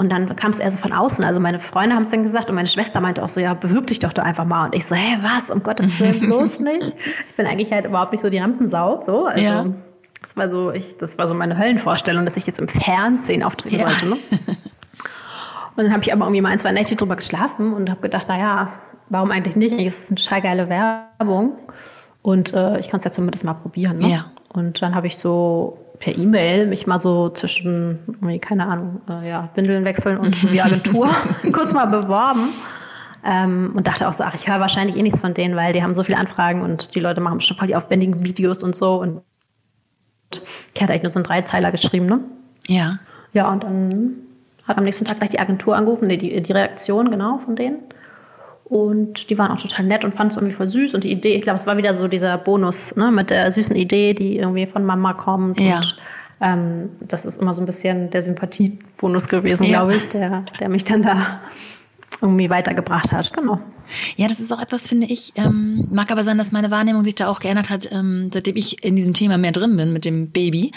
[0.00, 1.22] Und dann kam es eher so von außen.
[1.26, 3.86] Also meine Freunde haben es dann gesagt und meine Schwester meinte auch so, ja, bewirb
[3.88, 4.64] dich doch da einfach mal.
[4.64, 5.50] Und ich so, hä, was?
[5.50, 6.96] Um Gottes Willen bloß nicht.
[7.28, 9.02] Ich bin eigentlich halt überhaupt nicht so die Rampensau.
[9.04, 9.26] So.
[9.26, 9.66] Also, ja.
[10.22, 13.76] Das war so, ich, das war so meine Höllenvorstellung, dass ich jetzt im Fernsehen auftreten
[13.76, 13.86] ja.
[13.88, 14.06] wollte.
[14.06, 14.16] Ne?
[15.80, 18.28] Und dann habe ich aber irgendwie mal ein, zwei Nächte drüber geschlafen und habe gedacht,
[18.28, 18.68] naja,
[19.08, 19.72] warum eigentlich nicht?
[19.80, 21.52] Es ist eine total geile Werbung.
[22.20, 23.98] Und äh, ich kann es ja zumindest mal probieren.
[23.98, 24.10] Ne?
[24.10, 24.26] Ja.
[24.52, 27.98] Und dann habe ich so per E-Mail mich mal so zwischen,
[28.42, 31.08] keine Ahnung, äh, ja, Windeln wechseln und die Agentur
[31.52, 32.50] kurz mal beworben.
[33.24, 35.82] Ähm, und dachte auch so, ach, ich höre wahrscheinlich eh nichts von denen, weil die
[35.82, 39.00] haben so viele Anfragen und die Leute machen schon voll die aufwendigen Videos und so.
[39.00, 39.22] Und
[40.74, 42.20] ich hatte eigentlich nur so einen Dreizeiler geschrieben, ne?
[42.66, 42.98] Ja.
[43.32, 44.16] Ja, und dann
[44.66, 47.78] hat am nächsten Tag gleich die Agentur angerufen, nee, die, die Redaktion, genau, von denen.
[48.64, 50.94] Und die waren auch total nett und fanden es irgendwie voll süß.
[50.94, 53.74] Und die Idee, ich glaube, es war wieder so dieser Bonus ne, mit der süßen
[53.74, 55.60] Idee, die irgendwie von Mama kommt.
[55.60, 55.78] Ja.
[55.78, 55.96] Und
[56.40, 59.80] ähm, das ist immer so ein bisschen der Sympathiebonus gewesen, ja.
[59.80, 61.40] glaube ich, der, der mich dann da
[62.22, 63.32] irgendwie weitergebracht hat.
[63.32, 63.60] Genau.
[64.16, 65.32] Ja, das ist auch etwas, finde ich.
[65.36, 68.84] Ähm, mag aber sein, dass meine Wahrnehmung sich da auch geändert hat, ähm, seitdem ich
[68.84, 70.72] in diesem Thema mehr drin bin mit dem Baby.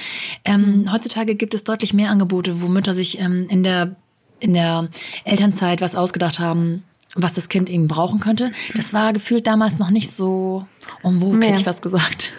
[0.46, 0.92] Ähm, mhm.
[0.92, 3.96] Heutzutage gibt es deutlich mehr Angebote, wo Mütter sich ähm, in der
[4.40, 4.90] in der
[5.24, 6.84] Elternzeit was ausgedacht haben,
[7.16, 8.52] was das Kind eben brauchen könnte.
[8.76, 10.66] Das war gefühlt damals noch nicht so
[11.02, 11.48] en vogue, nee.
[11.48, 12.32] hätte ich was gesagt.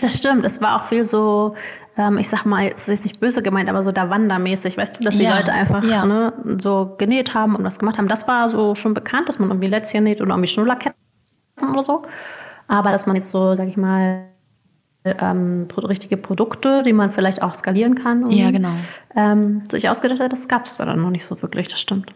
[0.00, 0.44] Das stimmt.
[0.44, 1.56] Es war auch viel so
[1.96, 5.04] ähm, ich sag mal, es ist nicht böse gemeint, aber so da wandermäßig, weißt du,
[5.04, 6.04] dass die ja, Leute einfach ja.
[6.06, 8.08] ne, so genäht haben und was gemacht haben.
[8.08, 10.94] Das war so schon bekannt, dass man irgendwie Lätzchen näht oder irgendwie Schnullerketten
[11.60, 12.02] oder so.
[12.68, 14.26] Aber dass man jetzt so, sag ich mal,
[15.04, 18.24] ähm, richtige Produkte, die man vielleicht auch skalieren kann.
[18.24, 18.72] Und, ja, genau.
[19.16, 22.12] Ähm, sich ausgedacht hat, das gab es da dann noch nicht so wirklich, das stimmt.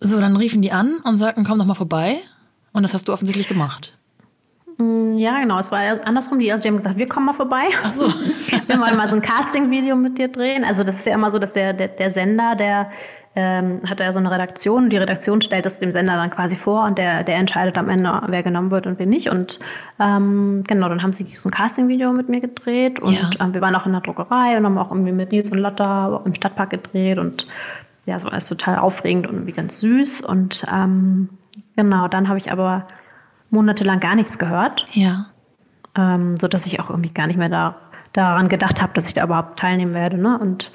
[0.00, 2.16] So, dann riefen die an und sagten, komm doch mal vorbei.
[2.72, 3.96] Und das hast du offensichtlich gemacht.
[4.78, 5.58] Mm, ja, genau.
[5.58, 6.38] Es war andersrum.
[6.38, 7.64] Die, also die haben gesagt, wir kommen mal vorbei.
[7.82, 8.06] Ach so.
[8.66, 10.64] wir wollen mal so ein Casting-Video mit dir drehen.
[10.64, 12.90] Also das ist ja immer so, dass der, der, der Sender, der
[13.38, 14.88] ähm, hat ja so eine Redaktion.
[14.88, 18.22] Die Redaktion stellt das dem Sender dann quasi vor und der, der entscheidet am Ende,
[18.28, 19.28] wer genommen wird und wer nicht.
[19.28, 19.60] Und
[20.00, 23.44] ähm, genau, dann haben sie so ein Casting-Video mit mir gedreht und ja.
[23.44, 26.22] ähm, wir waren auch in der Druckerei und haben auch irgendwie mit Nils und Lotta
[26.24, 27.46] im Stadtpark gedreht und
[28.06, 30.22] ja, es war alles total aufregend und irgendwie ganz süß.
[30.22, 31.28] Und ähm,
[31.76, 32.86] genau, dann habe ich aber
[33.50, 34.84] monatelang gar nichts gehört.
[34.92, 35.26] Ja.
[35.96, 37.76] Ähm, so dass ich auch irgendwie gar nicht mehr da,
[38.12, 40.18] daran gedacht habe, dass ich da überhaupt teilnehmen werde.
[40.18, 40.38] Ne?
[40.38, 40.70] Und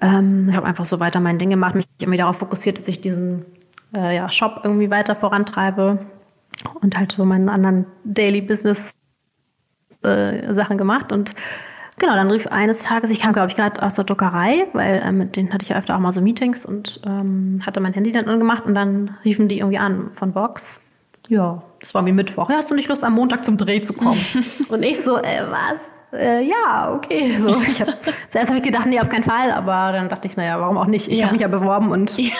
[0.00, 3.00] ähm, ich habe einfach so weiter mein Ding gemacht, mich irgendwie darauf fokussiert, dass ich
[3.00, 3.44] diesen
[3.94, 5.98] äh, ja, Shop irgendwie weiter vorantreibe
[6.80, 8.94] und halt so meinen anderen Daily Business
[10.02, 11.32] äh, gemacht und
[12.00, 15.12] Genau, dann rief eines Tages, ich kam, glaube ich, gerade aus der Druckerei, weil äh,
[15.12, 18.10] mit denen hatte ich ja öfter auch mal so Meetings und ähm, hatte mein Handy
[18.10, 20.80] dann angemacht und dann riefen die irgendwie an von Vox.
[21.30, 22.50] Ja, das war wie Mittwoch.
[22.50, 24.18] Ja, hast du nicht Lust, am Montag zum Dreh zu kommen?
[24.68, 25.80] und ich so, äh, was?
[26.12, 27.30] Äh, ja, okay.
[27.30, 27.88] So, ich hab,
[28.28, 30.86] zuerst habe ich gedacht, nee, auf keinen Fall, aber dann dachte ich, naja, warum auch
[30.86, 31.06] nicht?
[31.06, 31.26] Ich ja.
[31.26, 32.32] habe mich ja beworben und ja.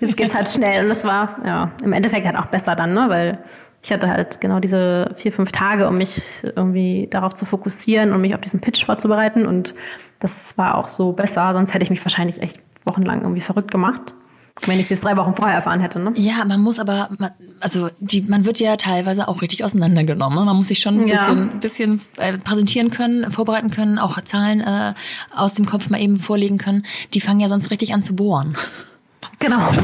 [0.00, 0.82] jetzt geht's halt schnell.
[0.82, 3.04] Und das war, ja, im Endeffekt halt auch besser dann, ne?
[3.08, 3.38] Weil
[3.80, 8.22] ich hatte halt genau diese vier, fünf Tage, um mich irgendwie darauf zu fokussieren und
[8.22, 9.46] mich auf diesen Pitch vorzubereiten.
[9.46, 9.72] Und
[10.18, 14.14] das war auch so besser, sonst hätte ich mich wahrscheinlich echt wochenlang irgendwie verrückt gemacht.
[14.66, 16.12] Wenn ich es jetzt drei Wochen vorher erfahren hätte, ne?
[16.16, 17.10] Ja, man muss aber,
[17.60, 20.38] also die, man wird ja teilweise auch richtig auseinandergenommen.
[20.38, 20.44] Ne?
[20.44, 21.58] Man muss sich schon ein bisschen, ja.
[21.58, 24.94] bisschen äh, präsentieren können, vorbereiten können, auch Zahlen äh,
[25.34, 26.84] aus dem Kopf mal eben vorlegen können.
[27.14, 28.56] Die fangen ja sonst richtig an zu bohren.
[29.38, 29.72] Genau.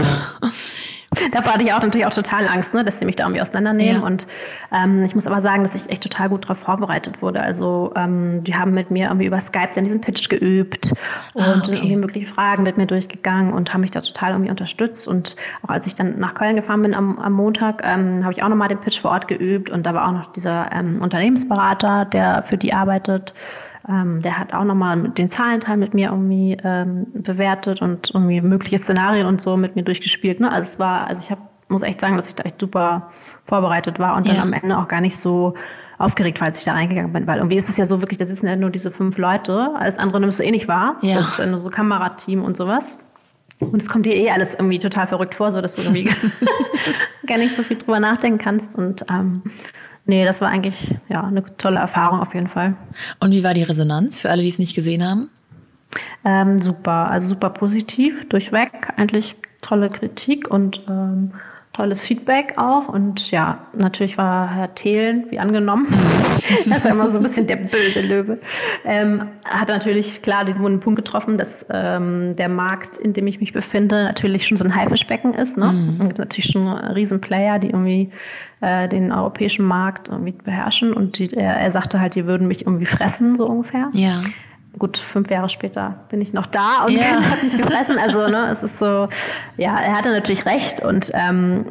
[1.32, 4.02] Davor hatte ich auch natürlich auch total Angst, ne, dass sie mich da irgendwie auseinandernehmen.
[4.02, 4.06] Ja.
[4.06, 4.26] Und
[4.72, 7.40] ähm, ich muss aber sagen, dass ich echt total gut darauf vorbereitet wurde.
[7.40, 10.92] Also ähm, die haben mit mir irgendwie über Skype dann diesen Pitch geübt
[11.32, 11.72] und ah, okay.
[11.72, 15.08] irgendwie mögliche Fragen mit mir durchgegangen und haben mich da total irgendwie unterstützt.
[15.08, 18.42] Und auch als ich dann nach Köln gefahren bin am, am Montag, ähm, habe ich
[18.42, 19.70] auch nochmal den Pitch vor Ort geübt.
[19.70, 23.32] Und da war auch noch dieser ähm, Unternehmensberater, der für die arbeitet.
[23.88, 28.78] Ähm, der hat auch nochmal den Zahlenteil mit mir irgendwie ähm, bewertet und irgendwie mögliche
[28.78, 30.40] Szenarien und so mit mir durchgespielt.
[30.40, 30.50] Ne?
[30.50, 31.38] Also es war, also ich hab,
[31.68, 33.10] muss echt sagen, dass ich da echt super
[33.44, 34.34] vorbereitet war und ja.
[34.34, 35.54] dann am Ende auch gar nicht so
[35.98, 38.46] aufgeregt, falls ich da reingegangen bin, weil irgendwie ist es ja so wirklich, da sitzen
[38.46, 40.96] ja nur diese fünf Leute, alles andere nimmst du eh nicht wahr.
[41.02, 41.16] Ja.
[41.16, 42.96] Das ist ja nur so Kamerateam und sowas.
[43.60, 46.04] Und es kommt dir eh alles irgendwie total verrückt vor, so dass du irgendwie
[47.26, 48.78] gar nicht so viel drüber nachdenken kannst.
[48.78, 49.42] Und ähm,
[50.08, 52.74] nee, das war eigentlich ja eine tolle Erfahrung auf jeden Fall.
[53.20, 55.30] Und wie war die Resonanz für alle, die es nicht gesehen haben?
[56.24, 58.70] Ähm, super, also super positiv, durchweg.
[58.96, 61.32] Eigentlich tolle Kritik und ähm,
[61.78, 62.88] tolles Feedback auch.
[62.88, 65.86] Und ja, natürlich war Herr Thelen, wie angenommen,
[66.66, 68.38] das war immer so ein bisschen der böse Löwe,
[68.84, 73.40] ähm, hat natürlich klar den wunden Punkt getroffen, dass ähm, der Markt, in dem ich
[73.40, 75.56] mich befinde, natürlich schon so ein Haifischbecken ist.
[75.56, 75.72] Ne?
[75.72, 76.08] Mhm.
[76.18, 78.10] Natürlich schon Riesenplayer, die irgendwie
[78.60, 80.92] äh, den europäischen Markt irgendwie beherrschen.
[80.92, 83.90] Und die, er, er sagte halt, die würden mich irgendwie fressen, so ungefähr.
[83.92, 84.22] Ja
[84.78, 87.20] gut, fünf Jahre später bin ich noch da und ja.
[87.30, 87.98] hat mich gefressen.
[87.98, 89.08] Also, ne, es ist so,
[89.56, 91.66] ja, er hatte natürlich recht und ähm,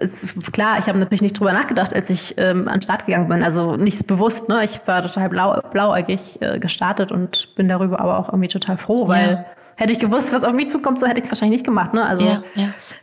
[0.00, 3.28] ist klar, ich habe natürlich nicht drüber nachgedacht, als ich ähm, an den Start gegangen
[3.28, 3.42] bin.
[3.42, 4.64] Also nichts bewusst, ne?
[4.64, 9.08] Ich war total blau, blauäugig äh, gestartet und bin darüber aber auch irgendwie total froh,
[9.08, 9.44] weil ja.
[9.76, 12.04] hätte ich gewusst, was auf mich zukommt, so hätte ich es wahrscheinlich nicht gemacht, ne?
[12.04, 12.42] Also ja.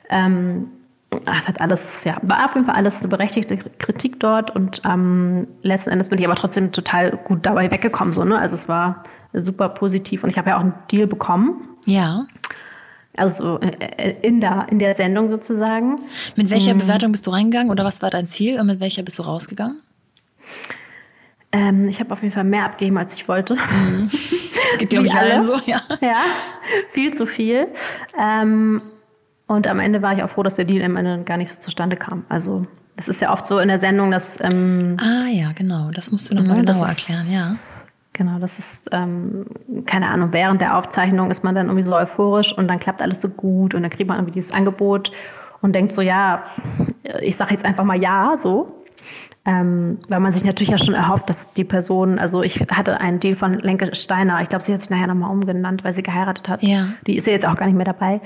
[0.10, 0.70] Ähm,
[1.10, 5.48] es hat alles, ja, war auf jeden Fall alles eine berechtigte Kritik dort und ähm,
[5.62, 8.38] letzten Endes bin ich aber trotzdem total gut dabei weggekommen, so, ne?
[8.38, 11.70] Also es war super positiv und ich habe ja auch einen Deal bekommen.
[11.86, 12.26] Ja.
[13.16, 15.96] Also äh, äh, in der, in der Sendung sozusagen.
[16.36, 16.80] Mit welcher hm.
[16.80, 19.82] Bewertung bist du reingegangen oder was war dein Ziel und mit welcher bist du rausgegangen?
[21.52, 23.56] Ähm, ich habe auf jeden Fall mehr abgegeben, als ich wollte.
[23.56, 24.10] Mhm.
[24.70, 25.82] Das geht, glaube ich, allen so, ja.
[26.02, 26.18] Ja,
[26.92, 27.68] viel zu viel.
[28.20, 28.82] Ähm,
[29.48, 31.60] und am Ende war ich auch froh, dass der Deal am Ende gar nicht so
[31.60, 32.26] zustande kam.
[32.30, 32.66] Also
[32.98, 34.38] es ist ja oft so in der Sendung, dass...
[34.44, 35.92] Ähm, ah ja, genau.
[35.94, 37.56] Das musst du nochmal ne, genauer erklären, ja.
[38.14, 39.46] Genau, das ist, ähm,
[39.86, 43.22] keine Ahnung, während der Aufzeichnung ist man dann irgendwie so euphorisch und dann klappt alles
[43.22, 45.12] so gut und dann kriegt man irgendwie dieses Angebot
[45.62, 46.44] und denkt so, ja,
[47.22, 48.84] ich sage jetzt einfach mal ja, so.
[49.46, 53.22] Ähm, weil man sich natürlich ja schon erhofft, dass die Person, also ich hatte einen
[53.22, 56.50] Deal von Lenke Steiner, ich glaube, sie hat sich nachher nochmal umgenannt, weil sie geheiratet
[56.50, 56.64] hat.
[56.64, 56.90] Ja.
[57.06, 58.20] Die ist ja jetzt auch gar nicht mehr dabei.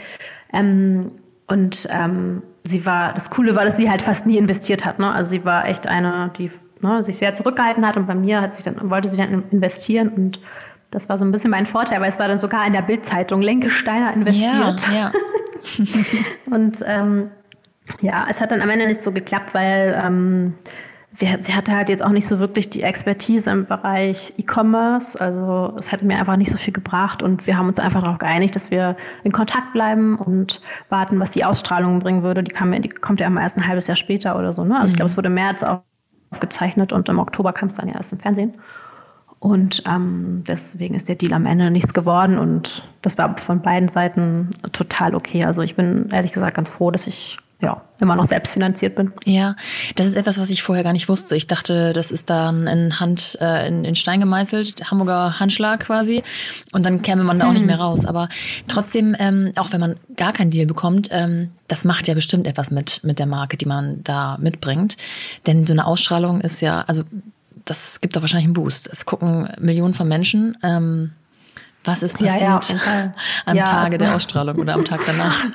[0.54, 1.12] Ähm,
[1.48, 5.00] und ähm, sie war, das Coole war, dass sie halt fast nie investiert hat.
[5.00, 5.12] Ne?
[5.12, 8.54] Also sie war echt eine, die ne, sich sehr zurückgehalten hat und bei mir hat
[8.54, 10.40] sich dann, wollte sie dann investieren und
[10.92, 13.42] das war so ein bisschen mein Vorteil, weil es war dann sogar in der Bildzeitung
[13.42, 14.82] Lenke Steiner investiert.
[14.88, 15.12] Ja, ja.
[16.52, 17.32] und ähm,
[18.02, 20.54] ja, es hat dann am Ende nicht so geklappt, weil ähm,
[21.20, 25.20] sie hatte halt jetzt auch nicht so wirklich die Expertise im Bereich E-Commerce.
[25.20, 28.18] Also es hätte mir einfach nicht so viel gebracht und wir haben uns einfach darauf
[28.18, 32.44] geeinigt, dass wir in Kontakt bleiben und warten, was die Ausstrahlung bringen würde.
[32.44, 34.64] Die, kam, die kommt ja immer erst ein halbes Jahr später oder so.
[34.64, 34.76] Ne?
[34.76, 34.90] Also mhm.
[34.90, 35.64] ich glaube, es wurde im März
[36.32, 38.54] aufgezeichnet und im Oktober kam es dann ja erst im Fernsehen.
[39.40, 43.90] Und ähm, deswegen ist der Deal am Ende nichts geworden und das war von beiden
[43.90, 45.44] Seiten total okay.
[45.44, 49.14] Also ich bin ehrlich gesagt ganz froh, dass ich ja, immer noch selbstfinanziert bin.
[49.26, 49.56] Ja,
[49.96, 51.36] das ist etwas, was ich vorher gar nicht wusste.
[51.36, 56.24] Ich dachte, das ist dann in Hand, äh, in, in Stein gemeißelt, Hamburger Handschlag quasi.
[56.72, 58.06] Und dann käme man da auch nicht mehr raus.
[58.06, 58.30] Aber
[58.68, 62.72] trotzdem, ähm, auch wenn man gar keinen Deal bekommt, ähm, das macht ja bestimmt etwas
[62.72, 64.98] mit, mit der Marke, die man da mitbringt.
[65.46, 67.04] Denn so eine Ausstrahlung ist ja, also
[67.66, 68.90] das gibt doch wahrscheinlich einen Boost.
[68.92, 70.58] Es gucken Millionen von Menschen.
[70.64, 71.12] Ähm,
[71.84, 73.14] was ist passiert ja, ja,
[73.46, 75.46] am ja, Tage der Ausstrahlung oder am Tag danach?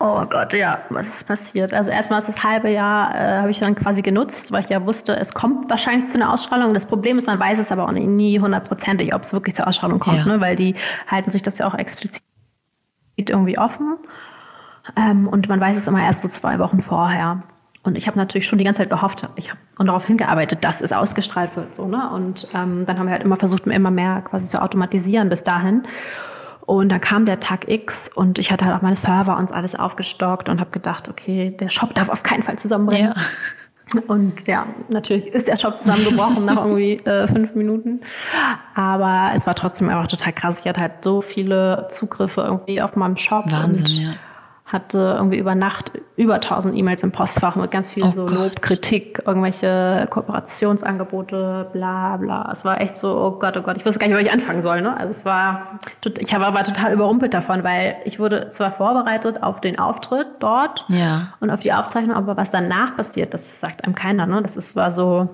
[0.00, 1.72] Oh Gott, ja, was ist passiert?
[1.72, 4.84] Also erstmal ist das halbe Jahr, äh, habe ich dann quasi genutzt, weil ich ja
[4.84, 6.74] wusste, es kommt wahrscheinlich zu einer Ausstrahlung.
[6.74, 10.00] Das Problem ist, man weiß es aber auch nie hundertprozentig, ob es wirklich zur Ausstrahlung
[10.00, 10.24] kommt, ja.
[10.26, 10.40] ne?
[10.40, 10.74] weil die
[11.06, 12.22] halten sich das ja auch explizit
[13.16, 13.96] irgendwie offen.
[14.96, 17.42] Ähm, und man weiß es immer erst so zwei Wochen vorher.
[17.84, 20.80] Und ich habe natürlich schon die ganze Zeit gehofft ich hab, und darauf hingearbeitet, dass
[20.80, 21.76] es ausgestrahlt wird.
[21.76, 22.10] So, ne?
[22.10, 25.84] Und ähm, dann haben wir halt immer versucht, immer mehr quasi zu automatisieren bis dahin.
[26.66, 29.74] Und dann kam der Tag X und ich hatte halt auch meine Server und alles
[29.74, 33.12] aufgestockt und habe gedacht, okay, der Shop darf auf keinen Fall zusammenbrechen.
[33.14, 34.00] Ja.
[34.08, 38.00] Und ja, natürlich ist der Shop zusammengebrochen nach irgendwie äh, fünf Minuten.
[38.74, 40.60] Aber es war trotzdem einfach total krass.
[40.60, 43.44] Ich hatte halt so viele Zugriffe irgendwie auf meinem Shop.
[43.52, 44.14] Wahnsinn, ja
[44.74, 48.60] hatte irgendwie über Nacht über 1000 E-Mails im Postfach mit ganz viel oh so Lob,
[48.60, 52.50] Kritik, irgendwelche Kooperationsangebote, bla bla.
[52.52, 54.62] Es war echt so, oh Gott, oh Gott, ich wusste gar nicht, wo ich anfangen
[54.62, 54.82] soll.
[54.82, 54.96] Ne?
[54.96, 55.80] Also es war,
[56.18, 60.84] ich war, war total überrumpelt davon, weil ich wurde zwar vorbereitet auf den Auftritt dort
[60.88, 61.28] ja.
[61.40, 64.26] und auf die Aufzeichnung, aber was danach passiert, das sagt einem keiner.
[64.26, 64.42] Ne?
[64.42, 65.28] Das ist, war so,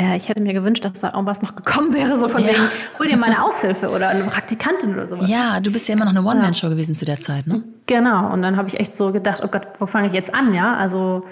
[0.00, 2.48] äh, ich hätte mir gewünscht, dass da irgendwas noch gekommen wäre, so von ja.
[2.48, 2.62] wegen,
[2.98, 5.28] hol dir mal eine Aushilfe oder eine Praktikantin oder sowas.
[5.28, 6.72] Ja, du bist ja immer noch eine One-Man-Show ja.
[6.72, 7.62] gewesen zu der Zeit, ne?
[7.86, 10.54] Genau, und dann habe ich echt so gedacht, oh Gott, wo fange ich jetzt an,
[10.54, 10.74] ja?
[10.74, 11.24] Also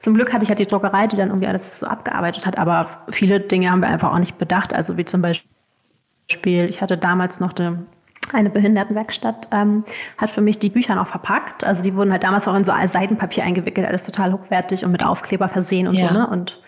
[0.00, 2.88] zum Glück hatte ich halt die Druckerei, die dann irgendwie alles so abgearbeitet hat, aber
[3.10, 7.40] viele Dinge haben wir einfach auch nicht bedacht, also wie zum Beispiel, ich hatte damals
[7.40, 7.86] noch eine
[8.32, 9.84] eine Behindertenwerkstatt ähm,
[10.18, 11.62] hat für mich die Bücher noch verpackt.
[11.62, 15.06] Also die wurden halt damals auch in so Seidenpapier eingewickelt, alles total hochwertig und mit
[15.06, 16.08] Aufkleber versehen und ja.
[16.08, 16.14] so.
[16.14, 16.26] Ne?
[16.26, 16.60] Und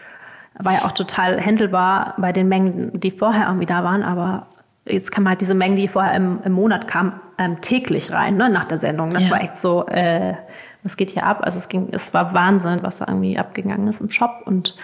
[0.58, 4.46] war ja auch total händelbar bei den Mengen, die vorher irgendwie da waren, aber
[4.86, 8.48] jetzt kam halt diese Mengen, die vorher im, im Monat kamen, ähm, täglich rein, ne,
[8.48, 9.10] nach der Sendung.
[9.10, 9.30] Das ja.
[9.30, 10.34] war echt so, äh,
[10.82, 11.40] was geht hier ab?
[11.42, 14.74] Also es ging, es war Wahnsinn, was da irgendwie abgegangen ist im Shop und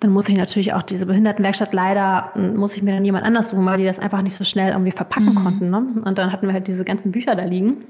[0.00, 3.66] dann muss ich natürlich auch diese Behindertenwerkstatt leider, muss ich mir dann jemand anders suchen,
[3.66, 5.44] weil die das einfach nicht so schnell irgendwie verpacken mhm.
[5.44, 5.70] konnten.
[5.70, 5.84] Ne?
[6.04, 7.84] Und dann hatten wir halt diese ganzen Bücher da liegen.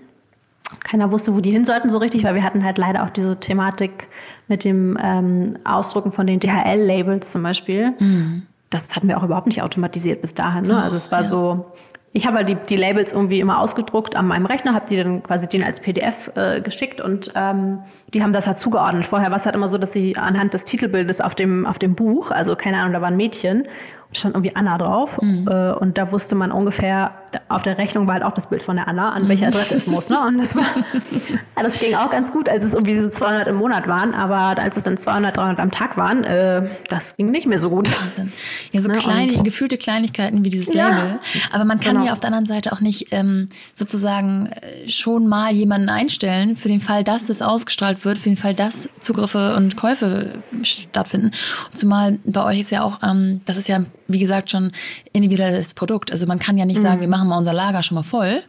[0.85, 3.39] Keiner wusste, wo die hin sollten so richtig, weil wir hatten halt leider auch diese
[3.39, 4.09] Thematik
[4.49, 7.93] mit dem ähm, Ausdrucken von den DHL-Labels zum Beispiel.
[7.99, 8.43] Mhm.
[8.71, 10.65] Das hatten wir auch überhaupt nicht automatisiert bis dahin.
[10.65, 10.81] Ne?
[10.81, 11.27] Also es war ja.
[11.27, 11.67] so,
[12.13, 15.23] ich habe halt die, die Labels irgendwie immer ausgedruckt an meinem Rechner, habe die dann
[15.23, 17.81] quasi denen als PDF äh, geschickt und ähm,
[18.13, 19.07] die haben das halt zugeordnet.
[19.07, 21.95] Vorher war es halt immer so, dass sie anhand des Titelbildes auf dem, auf dem
[21.95, 23.67] Buch, also keine Ahnung, da war ein Mädchen
[24.13, 25.11] stand irgendwie Anna drauf.
[25.21, 25.47] Mhm.
[25.49, 27.13] Äh, und da wusste man ungefähr,
[27.49, 29.29] auf der Rechnung war halt auch das Bild von der Anna, an mhm.
[29.29, 30.09] welche Adresse es muss.
[30.09, 30.19] Ne?
[30.21, 33.57] Und das, war, ja, das ging auch ganz gut, als es irgendwie diese 200 im
[33.57, 34.15] Monat waren.
[34.15, 37.71] Aber als es dann 200, 300 am Tag waren, äh, das ging nicht mehr so
[37.71, 37.91] gut.
[38.01, 38.33] Wahnsinn.
[38.73, 38.97] Ja, so ne?
[38.97, 40.89] kleine, und, gefühlte Kleinigkeiten wie dieses ja.
[40.89, 41.21] Label.
[41.53, 42.07] Aber man kann genau.
[42.07, 46.69] ja auf der anderen Seite auch nicht ähm, sozusagen äh, schon mal jemanden einstellen, für
[46.69, 51.31] den Fall, dass es ausgestrahlt wird, für den Fall, dass Zugriffe und Käufe stattfinden.
[51.73, 54.73] zumal bei euch ist ja auch, ähm, das ist ja wie gesagt, schon
[55.13, 56.13] individuelles Produkt.
[56.13, 56.83] Also man kann ja nicht mhm.
[56.83, 58.43] sagen, wir machen mal unser Lager schon mal voll.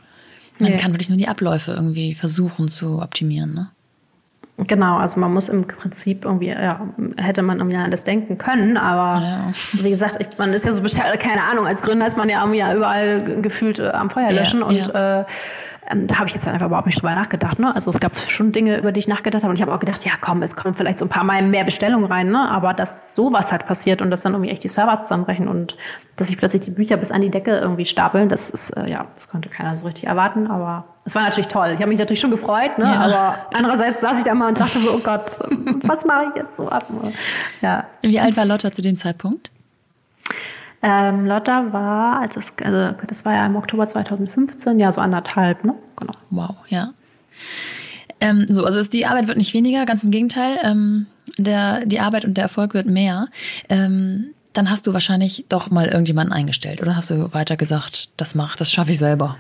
[0.60, 0.78] Man nee.
[0.78, 3.54] kann wirklich nur die Abläufe irgendwie versuchen zu optimieren.
[3.54, 3.69] Ne?
[4.67, 9.19] Genau, also man muss im Prinzip irgendwie, ja, hätte man irgendwie alles denken können, aber
[9.19, 9.52] ja.
[9.74, 12.43] wie gesagt, ich, man ist ja so bescheuert, keine Ahnung, als Gründer ist man ja
[12.43, 15.21] irgendwie überall gefühlt äh, am Feuer löschen ja, und ja.
[15.21, 15.26] Äh,
[15.91, 17.60] ähm, da habe ich jetzt einfach überhaupt nicht drüber nachgedacht.
[17.60, 17.75] Ne?
[17.75, 19.49] Also es gab schon Dinge, über die ich nachgedacht habe.
[19.49, 21.63] Und ich habe auch gedacht, ja komm, es kommen vielleicht so ein paar Mal mehr
[21.63, 22.32] Bestellungen rein.
[22.32, 22.49] Ne?
[22.49, 25.75] Aber dass sowas halt passiert und dass dann irgendwie echt die Server zusammenbrechen und
[26.15, 29.08] dass sich plötzlich die Bücher bis an die Decke irgendwie stapeln, das ist, äh, ja,
[29.15, 30.47] das konnte keiner so richtig erwarten.
[30.47, 31.71] Aber es war natürlich toll.
[31.73, 32.77] Ich habe mich natürlich schon gefreut.
[32.77, 32.86] Ne?
[32.86, 33.01] Ja.
[33.01, 35.39] Aber andererseits saß ich da mal und dachte so, oh Gott,
[35.84, 36.86] was mache ich jetzt so ab?
[37.62, 37.86] Ja.
[38.01, 39.51] Wie alt war Lotta zu dem Zeitpunkt?
[40.84, 45.63] Ähm, Lotta war, als es, also das war ja im Oktober 2015, ja so anderthalb,
[45.63, 45.76] ne?
[45.98, 46.13] Genau.
[46.32, 46.94] Wow, ja.
[48.20, 50.58] Ähm, so, also die Arbeit wird nicht weniger, ganz im Gegenteil.
[50.63, 53.28] Ähm, der, die Arbeit und der Erfolg wird mehr.
[53.70, 58.36] Ähm, dann hast du wahrscheinlich doch mal irgendjemanden eingestellt oder hast du weiter gesagt, das
[58.36, 59.38] macht, das schaffe ich selber?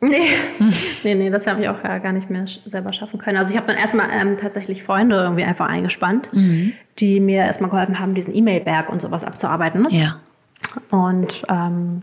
[0.00, 0.30] Nee,
[1.04, 3.36] nee, nee, das habe ich auch gar nicht mehr selber schaffen können.
[3.36, 6.72] Also ich habe dann erstmal ähm, tatsächlich Freunde irgendwie einfach eingespannt, mhm.
[6.98, 9.82] die mir erstmal geholfen haben, diesen E-Mail-Berg und sowas abzuarbeiten.
[9.82, 9.88] Ne?
[9.90, 10.16] Ja.
[10.90, 12.02] Und ähm,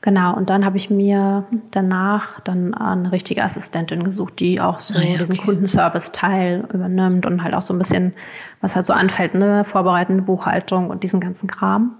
[0.00, 4.98] genau, und dann habe ich mir danach dann eine richtige Assistentin gesucht, die auch so
[4.98, 8.14] ah, ja, diesen Kundenservice-Teil übernimmt und halt auch so ein bisschen,
[8.60, 11.96] was halt so anfällt, ne, vorbereitende Buchhaltung und diesen ganzen Kram,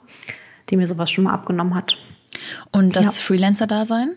[0.70, 1.96] die mir sowas schon mal abgenommen hat.
[2.72, 3.10] Und das ja.
[3.12, 4.16] Freelancer-Dasein?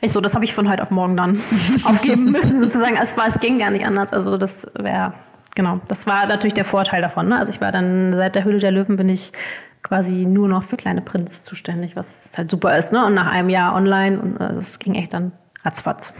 [0.00, 1.40] Ich so, das habe ich von heute auf morgen dann
[1.84, 2.96] aufgeben müssen, sozusagen.
[2.96, 4.12] Es, war, es ging gar nicht anders.
[4.12, 5.14] Also das wäre,
[5.54, 7.28] genau, das war natürlich der Vorteil davon.
[7.28, 7.38] Ne?
[7.38, 9.32] Also ich war dann seit der Hülle der Löwen bin ich
[9.82, 12.92] quasi nur noch für kleine Prints zuständig, was halt super ist.
[12.92, 13.04] Ne?
[13.04, 15.32] Und nach einem Jahr online, und äh, das ging echt dann
[15.64, 16.12] ratzfatz.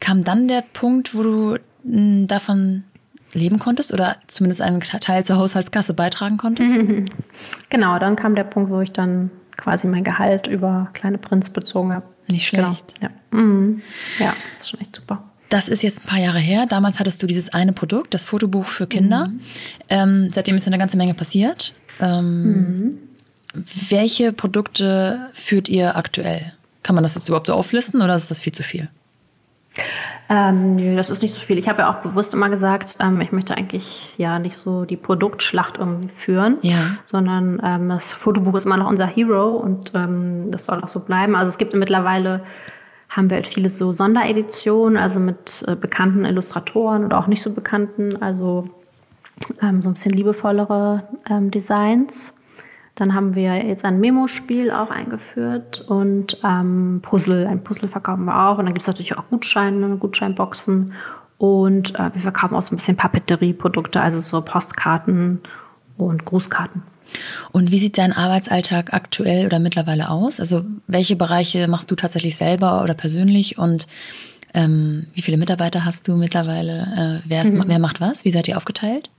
[0.00, 2.84] Kam dann der Punkt, wo du hm, davon
[3.32, 6.76] leben konntest oder zumindest einen Teil zur Haushaltskasse beitragen konntest?
[7.70, 11.92] Genau, dann kam der Punkt, wo ich dann quasi mein Gehalt über kleine Prints bezogen
[11.92, 12.06] habe.
[12.28, 12.68] Nicht genau.
[12.68, 13.00] schlecht.
[13.00, 13.12] Genau.
[13.32, 13.38] Ja.
[13.38, 13.82] Mhm.
[14.20, 15.24] ja, das ist schon echt super.
[15.48, 16.66] Das ist jetzt ein paar Jahre her.
[16.68, 19.28] Damals hattest du dieses eine Produkt, das Fotobuch für Kinder.
[19.28, 19.40] Mhm.
[19.88, 21.74] Ähm, seitdem ist eine ganze Menge passiert.
[22.00, 22.98] Ähm, mhm.
[23.88, 26.52] Welche Produkte führt ihr aktuell?
[26.82, 28.88] Kann man das jetzt überhaupt so auflisten oder ist das viel zu viel?
[30.28, 31.58] Ähm, nö, das ist nicht so viel.
[31.58, 34.96] Ich habe ja auch bewusst immer gesagt, ähm, ich möchte eigentlich ja nicht so die
[34.96, 36.96] Produktschlacht irgendwie führen, ja.
[37.06, 41.00] sondern ähm, das Fotobuch ist immer noch unser Hero und ähm, das soll auch so
[41.00, 41.36] bleiben.
[41.36, 42.42] Also es gibt mittlerweile
[43.10, 47.52] haben wir halt viele so Sondereditionen, also mit äh, bekannten Illustratoren oder auch nicht so
[47.52, 48.68] bekannten, also
[49.62, 52.32] ähm, so ein bisschen liebevollere ähm, Designs.
[52.94, 58.38] Dann haben wir jetzt ein Memo-Spiel auch eingeführt und ähm, Puzzle, ein Puzzle verkaufen wir
[58.38, 58.58] auch.
[58.58, 60.92] Und dann gibt es natürlich auch Gutscheine, Gutscheinboxen.
[61.38, 65.40] Und äh, wir verkaufen auch so ein bisschen Papeterie-Produkte, also so Postkarten
[65.96, 66.82] und Grußkarten.
[67.52, 70.40] Und wie sieht dein Arbeitsalltag aktuell oder mittlerweile aus?
[70.40, 73.86] Also welche Bereiche machst du tatsächlich selber oder persönlich und
[74.54, 77.22] ähm, wie viele Mitarbeiter hast du mittlerweile?
[77.24, 77.64] Äh, wer, ist, mhm.
[77.66, 78.24] wer macht was?
[78.24, 79.10] Wie seid ihr aufgeteilt?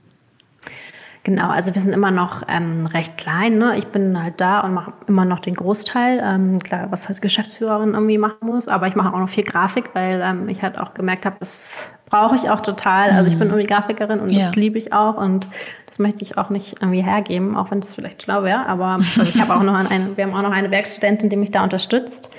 [1.26, 3.58] Genau, also wir sind immer noch ähm, recht klein.
[3.58, 3.76] Ne?
[3.76, 6.22] Ich bin halt da und mache immer noch den Großteil.
[6.24, 9.90] Ähm, klar, was halt Geschäftsführerin irgendwie machen muss, aber ich mache auch noch viel Grafik,
[9.92, 11.74] weil ähm, ich halt auch gemerkt habe, das
[12.08, 13.10] brauche ich auch total.
[13.10, 13.54] Also ich bin mhm.
[13.54, 14.44] irgendwie Grafikerin und ja.
[14.44, 15.48] das liebe ich auch und
[15.88, 18.64] das möchte ich auch nicht irgendwie hergeben, auch wenn es vielleicht schlau wäre.
[18.66, 21.50] Aber also ich habe auch noch eine, wir haben auch noch eine Werkstudentin, die mich
[21.50, 22.30] da unterstützt.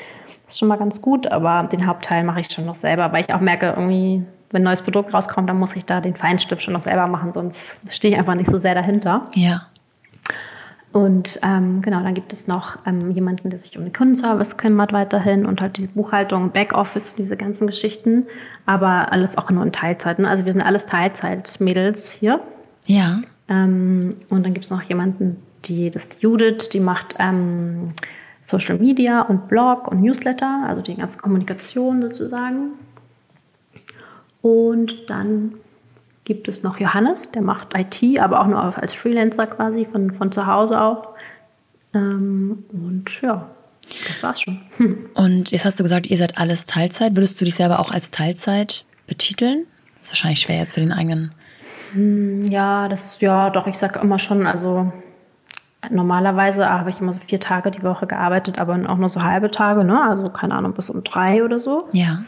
[0.45, 3.25] Das ist schon mal ganz gut, aber den Hauptteil mache ich schon noch selber, weil
[3.25, 6.61] ich auch merke, irgendwie wenn ein neues Produkt rauskommt, dann muss ich da den Feinstift
[6.61, 9.25] schon noch selber machen, sonst stehe ich einfach nicht so sehr dahinter.
[9.33, 9.67] Ja.
[10.93, 14.93] Und ähm, genau, dann gibt es noch ähm, jemanden, der sich um den Kundenservice kümmert
[14.93, 18.25] weiterhin und halt die Buchhaltung, Backoffice, diese ganzen Geschichten.
[18.65, 20.17] Aber alles auch nur in Teilzeit.
[20.17, 20.27] Ne?
[20.27, 22.39] Also wir sind alles Teilzeit-Mädels hier.
[22.85, 23.19] Ja.
[23.49, 27.91] Ähm, und dann gibt es noch jemanden, die, das ist Judith, die macht ähm,
[28.41, 32.71] Social Media und Blog und Newsletter, also die ganze Kommunikation sozusagen.
[34.47, 35.55] Und dann
[36.23, 40.31] gibt es noch Johannes, der macht IT, aber auch nur als Freelancer quasi, von, von
[40.31, 41.09] zu Hause auch.
[41.93, 43.49] Ähm, und ja,
[44.07, 44.61] das war's schon.
[44.77, 45.09] Hm.
[45.15, 47.15] Und jetzt hast du gesagt, ihr seid alles Teilzeit.
[47.15, 49.65] Würdest du dich selber auch als Teilzeit betiteln?
[49.97, 51.33] Das ist wahrscheinlich schwer jetzt für den eigenen.
[51.91, 54.91] Hm, ja, das, ja, doch, ich sage immer schon, also
[55.89, 59.51] normalerweise habe ich immer so vier Tage die Woche gearbeitet, aber auch nur so halbe
[59.51, 60.01] Tage, ne?
[60.01, 61.87] Also keine Ahnung, bis um drei oder so.
[61.91, 62.23] Ja.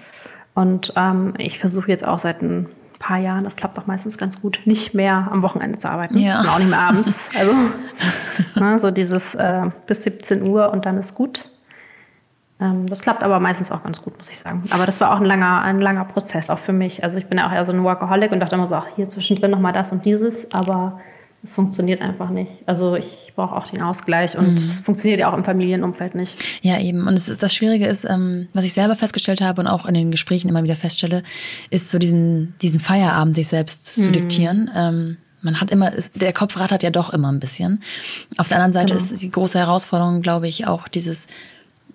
[0.53, 2.67] Und ähm, ich versuche jetzt auch seit ein
[2.99, 6.17] paar Jahren, das klappt auch meistens ganz gut, nicht mehr am Wochenende zu arbeiten.
[6.17, 6.41] Ja.
[6.41, 7.29] Und auch nicht mehr abends.
[7.37, 7.53] Also
[8.59, 11.49] ne, so dieses äh, bis 17 Uhr und dann ist gut.
[12.59, 14.63] Ähm, das klappt aber meistens auch ganz gut, muss ich sagen.
[14.71, 17.03] Aber das war auch ein langer, ein langer Prozess, auch für mich.
[17.03, 19.07] Also ich bin ja auch eher so ein Workaholic und dachte immer so, ach, hier
[19.07, 20.99] zwischendrin nochmal das und dieses, aber
[21.43, 22.51] es funktioniert einfach nicht.
[22.65, 24.55] Also ich brauche auch den Ausgleich und mhm.
[24.55, 26.35] es funktioniert ja auch im Familienumfeld nicht.
[26.61, 27.07] Ja, eben.
[27.07, 30.11] Und ist, das Schwierige ist, ähm, was ich selber festgestellt habe und auch in den
[30.11, 31.23] Gesprächen immer wieder feststelle,
[31.69, 34.01] ist so diesen, diesen Feierabend sich selbst mhm.
[34.01, 34.69] zu diktieren.
[34.75, 37.81] Ähm, man hat immer, ist, der Kopf rattert ja doch immer ein bisschen.
[38.37, 39.13] Auf der anderen Seite genau.
[39.13, 41.27] ist die große Herausforderung, glaube ich, auch dieses,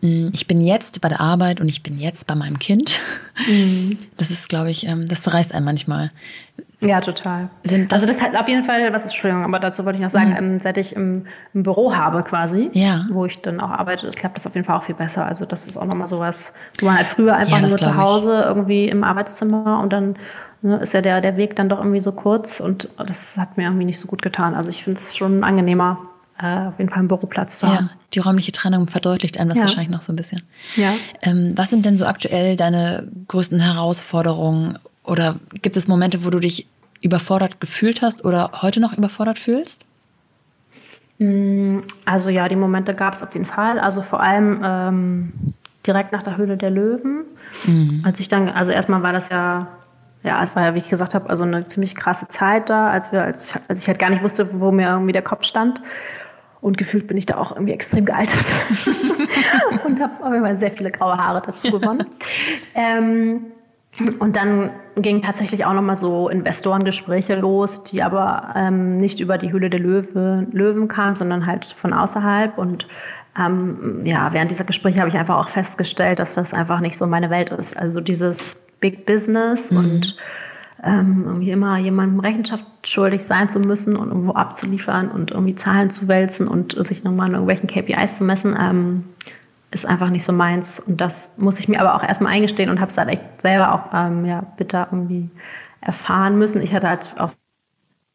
[0.01, 3.01] mm, ich bin jetzt bei der Arbeit und ich bin jetzt bei meinem Kind.
[3.49, 3.99] Mhm.
[4.17, 6.11] Das ist, glaube ich, ähm, das reißt einen manchmal.
[6.89, 7.49] Ja, total.
[7.63, 10.11] Sind das also das hat auf jeden Fall, was Entschuldigung, aber dazu wollte ich noch
[10.11, 10.37] sagen, mhm.
[10.37, 13.07] ähm, seit ich im, im, Büro habe quasi, ja.
[13.11, 15.25] wo ich dann auch arbeite, klappt das auf jeden Fall auch viel besser.
[15.25, 18.41] Also das ist auch nochmal sowas, wo man halt früher einfach ja, nur zu Hause
[18.41, 18.47] ich.
[18.47, 20.17] irgendwie im Arbeitszimmer und dann
[20.63, 23.65] ne, ist ja der, der Weg dann doch irgendwie so kurz und das hat mir
[23.65, 24.55] irgendwie nicht so gut getan.
[24.55, 25.99] Also ich finde es schon angenehmer,
[26.39, 27.87] äh, auf jeden Fall einen Büroplatz zu haben.
[27.87, 29.65] Ja, die räumliche Trennung verdeutlicht einem das ja.
[29.65, 30.43] wahrscheinlich noch so ein bisschen.
[30.77, 30.93] Ja.
[31.23, 36.41] Ähm, was sind denn so aktuell deine größten Herausforderungen oder gibt es Momente, wo du
[36.41, 36.67] dich
[37.05, 39.85] überfordert gefühlt hast oder heute noch überfordert fühlst?
[41.19, 43.79] Mm, also ja, die Momente gab es auf jeden Fall.
[43.79, 45.33] Also vor allem ähm,
[45.87, 47.25] direkt nach der Höhle der Löwen.
[47.65, 48.03] Mhm.
[48.05, 49.69] Als ich dann, also erstmal war das ja,
[50.23, 53.13] ja, es war ja, wie ich gesagt habe, also eine ziemlich krasse Zeit da, als
[53.13, 55.83] wir, als, als ich halt gar nicht wusste, wo mir irgendwie der Kopf stand.
[56.63, 58.47] Und gefühlt bin ich da auch irgendwie extrem gealtert
[59.85, 62.07] und habe auf jeden Fall sehr viele graue Haare dazu gewonnen.
[62.75, 63.53] ähm,
[64.19, 69.53] und dann gingen tatsächlich auch nochmal so Investorengespräche los, die aber ähm, nicht über die
[69.53, 72.59] Höhle der Löwe, Löwen kamen, sondern halt von außerhalb.
[72.59, 72.87] Und
[73.39, 77.07] ähm, ja, während dieser Gespräche habe ich einfach auch festgestellt, dass das einfach nicht so
[77.07, 77.77] meine Welt ist.
[77.77, 79.77] Also dieses Big Business mhm.
[79.77, 80.17] und
[80.85, 85.91] ähm, irgendwie immer jemandem Rechenschaft schuldig sein zu müssen und irgendwo abzuliefern und irgendwie Zahlen
[85.91, 88.57] zu wälzen und sich nochmal an irgendwelchen KPIs zu messen.
[88.61, 89.05] Ähm,
[89.75, 90.81] ist einfach nicht so meins.
[90.81, 93.75] Und das muss ich mir aber auch erstmal eingestehen und habe es halt echt selber
[93.75, 95.31] auch ähm, ja, bitter irgendwie
[95.81, 96.63] erfahren müssen.
[96.63, 97.33] Ich hatte halt auch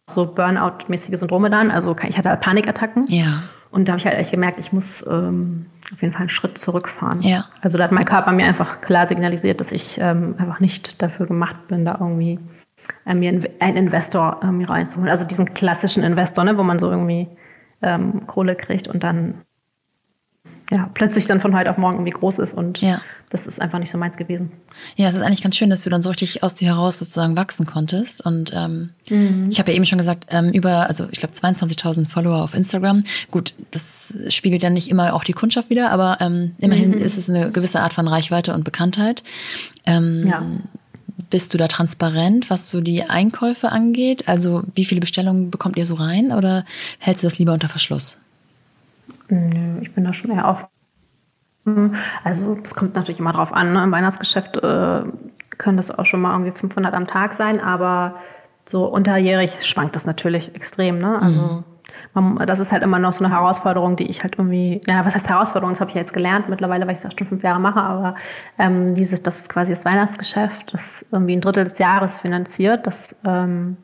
[0.09, 3.05] so Burnout-mäßige Syndrome dann, also ich hatte halt Panikattacken.
[3.09, 3.43] Ja.
[3.71, 6.57] Und da habe ich halt echt gemerkt, ich muss ähm, auf jeden Fall einen Schritt
[6.57, 7.21] zurückfahren.
[7.21, 7.45] Ja.
[7.61, 11.27] Also da hat mein Körper mir einfach klar signalisiert, dass ich ähm, einfach nicht dafür
[11.27, 12.39] gemacht bin, da irgendwie
[13.05, 13.29] äh, mir
[13.59, 15.09] einen Investor äh, mir reinzuholen.
[15.09, 17.27] Also diesen klassischen Investor, ne, wo man so irgendwie
[17.83, 19.41] ähm, Kohle kriegt und dann
[20.71, 23.01] ja, plötzlich dann von heute auf morgen irgendwie groß ist und Ja.
[23.31, 24.51] das ist einfach nicht so meins gewesen.
[24.95, 27.35] Ja, es ist eigentlich ganz schön, dass du dann so richtig aus dir heraus sozusagen
[27.35, 28.23] wachsen konntest.
[28.25, 28.91] Und ähm,
[29.49, 33.03] ich habe ja eben schon gesagt, ähm, über, also ich glaube 22.000 Follower auf Instagram.
[33.31, 37.29] Gut, das spiegelt ja nicht immer auch die Kundschaft wieder, aber ähm, immerhin ist es
[37.29, 39.23] eine gewisse Art von Reichweite und Bekanntheit.
[39.85, 40.43] Ähm, Ja.
[41.31, 44.27] Bist du da transparent, was so die Einkäufe angeht?
[44.27, 46.65] Also wie viele Bestellungen bekommt ihr so rein oder
[46.97, 48.19] hältst du das lieber unter Verschluss?
[49.29, 50.67] Nö, ich bin da schon eher auf.
[52.23, 53.73] Also es kommt natürlich immer drauf an.
[53.73, 53.83] Ne?
[53.83, 55.03] Im Weihnachtsgeschäft äh,
[55.57, 58.15] können das auch schon mal irgendwie 500 am Tag sein, aber
[58.67, 60.99] so unterjährig schwankt das natürlich extrem.
[60.99, 61.21] Ne?
[61.21, 61.63] Also
[62.13, 65.15] man, das ist halt immer noch so eine Herausforderung, die ich halt irgendwie, ja, was
[65.15, 65.73] heißt Herausforderung?
[65.73, 67.81] Das habe ich ja jetzt gelernt mittlerweile, weil ich es ja schon fünf Jahre mache,
[67.81, 68.15] aber
[68.57, 73.15] ähm, dieses, das ist quasi das Weihnachtsgeschäft, das irgendwie ein Drittel des Jahres finanziert, das
[73.25, 73.77] ähm,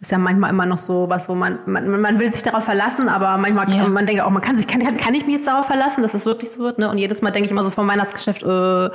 [0.00, 3.08] ist ja manchmal immer noch so was, wo man, man, man will sich darauf verlassen,
[3.08, 3.88] aber manchmal, Ja.
[3.88, 6.24] man denkt auch, man kann sich, kann, kann ich mich jetzt darauf verlassen, dass es
[6.24, 6.88] wirklich so wird, ne?
[6.88, 8.46] Und jedes Mal denke ich immer so vom Weihnachtsgeschäft, äh,
[8.86, 8.90] äh,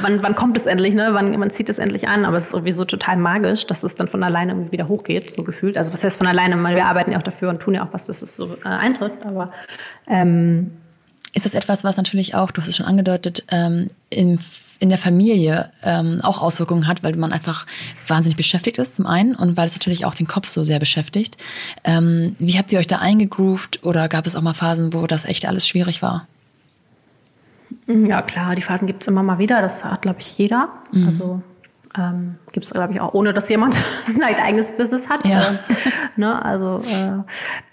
[0.00, 1.08] wann, wann kommt es endlich, ne?
[1.12, 4.06] Wann, man zieht es endlich an, aber es ist sowieso total magisch, dass es dann
[4.06, 5.76] von alleine irgendwie wieder hochgeht, so gefühlt.
[5.76, 6.56] Also was heißt von alleine?
[6.56, 9.12] Wir arbeiten ja auch dafür und tun ja auch was, dass es so äh, eintritt,
[9.26, 9.50] aber
[10.06, 10.70] ähm,
[11.34, 14.38] Ist das etwas, was natürlich auch, du hast es schon angedeutet, ähm, in,
[14.82, 17.66] in der Familie ähm, auch Auswirkungen hat, weil man einfach
[18.06, 21.36] wahnsinnig beschäftigt ist zum einen und weil es natürlich auch den Kopf so sehr beschäftigt.
[21.84, 25.24] Ähm, wie habt ihr euch da eingegroovt oder gab es auch mal Phasen, wo das
[25.24, 26.26] echt alles schwierig war?
[27.86, 29.62] Ja, klar, die Phasen gibt es immer mal wieder.
[29.62, 30.68] Das hat, glaube ich, jeder.
[31.06, 31.40] Also
[31.96, 33.74] ähm, gibt es, glaube ich, auch, ohne dass jemand
[34.06, 35.24] sein eigenes Business hat.
[35.24, 35.42] Ja.
[35.42, 35.54] Äh,
[36.16, 36.44] ne?
[36.44, 37.22] Also äh,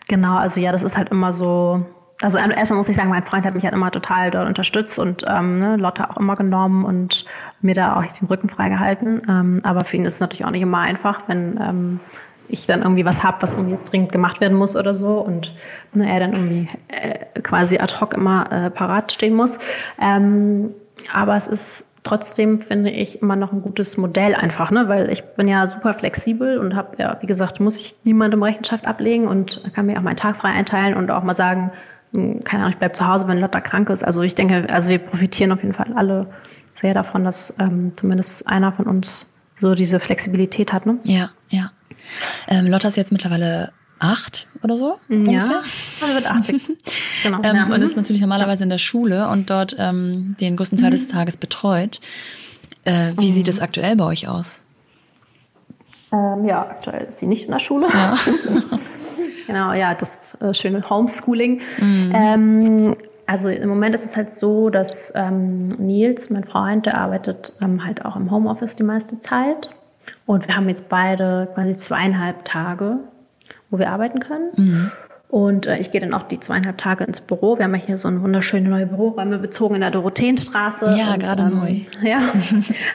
[0.07, 1.85] genau, also ja, das ist halt immer so.
[2.21, 5.23] Also erstmal muss ich sagen, mein Freund hat mich halt immer total dort unterstützt und
[5.25, 7.23] ähm, ne, Lotte auch immer genommen und
[7.61, 9.21] mir da auch den Rücken freigehalten.
[9.29, 11.99] Ähm, aber für ihn ist es natürlich auch nicht immer einfach, wenn ähm,
[12.49, 15.53] ich dann irgendwie was habe, was irgendwie jetzt dringend gemacht werden muss oder so und
[15.93, 19.57] ne, er dann irgendwie äh, quasi ad hoc immer äh, parat stehen muss.
[20.01, 20.71] Ähm,
[21.13, 24.87] aber es ist trotzdem, finde ich, immer noch ein gutes Modell einfach, ne?
[24.87, 28.85] weil ich bin ja super flexibel und habe ja, wie gesagt, muss ich niemandem Rechenschaft
[28.85, 31.71] ablegen und kann mir auch meinen Tag frei einteilen und auch mal sagen,
[32.11, 34.03] keine Ahnung, ich bleib zu Hause, wenn Lotta krank ist.
[34.03, 36.27] Also ich denke, also wir profitieren auf jeden Fall alle
[36.75, 39.25] sehr davon, dass ähm, zumindest einer von uns
[39.59, 40.85] so diese Flexibilität hat.
[40.85, 40.99] Ne?
[41.03, 41.71] Ja, ja.
[42.47, 45.61] Ähm, Lotta ist jetzt mittlerweile acht oder so ungefähr.
[46.01, 46.61] Also wird 80.
[47.23, 47.39] genau.
[47.43, 47.65] Ähm, ja.
[47.65, 51.35] Und ist natürlich normalerweise in der Schule und dort ähm, den größten Teil des Tages
[51.35, 51.99] betreut.
[52.85, 54.63] Äh, wie sieht es aktuell bei euch aus?
[56.13, 57.87] Ähm, ja, aktuell ist sie nicht in der Schule.
[59.49, 61.61] genau, ja, das äh, schöne Homeschooling.
[62.13, 62.95] Ähm,
[63.25, 67.83] also im Moment ist es halt so, dass ähm, Nils, mein Freund, der arbeitet ähm,
[67.85, 69.71] halt auch im Homeoffice die meiste Zeit.
[70.25, 72.97] Und wir haben jetzt beide quasi zweieinhalb Tage,
[73.69, 74.91] wo wir arbeiten können.
[75.29, 77.57] Und äh, ich gehe dann auch die zweieinhalb Tage ins Büro.
[77.57, 80.95] Wir haben ja hier so eine wunderschöne neue Büroräume bezogen in der Dorotheenstraße.
[80.97, 81.81] Ja, Und, gerade neu.
[82.01, 82.19] Ja,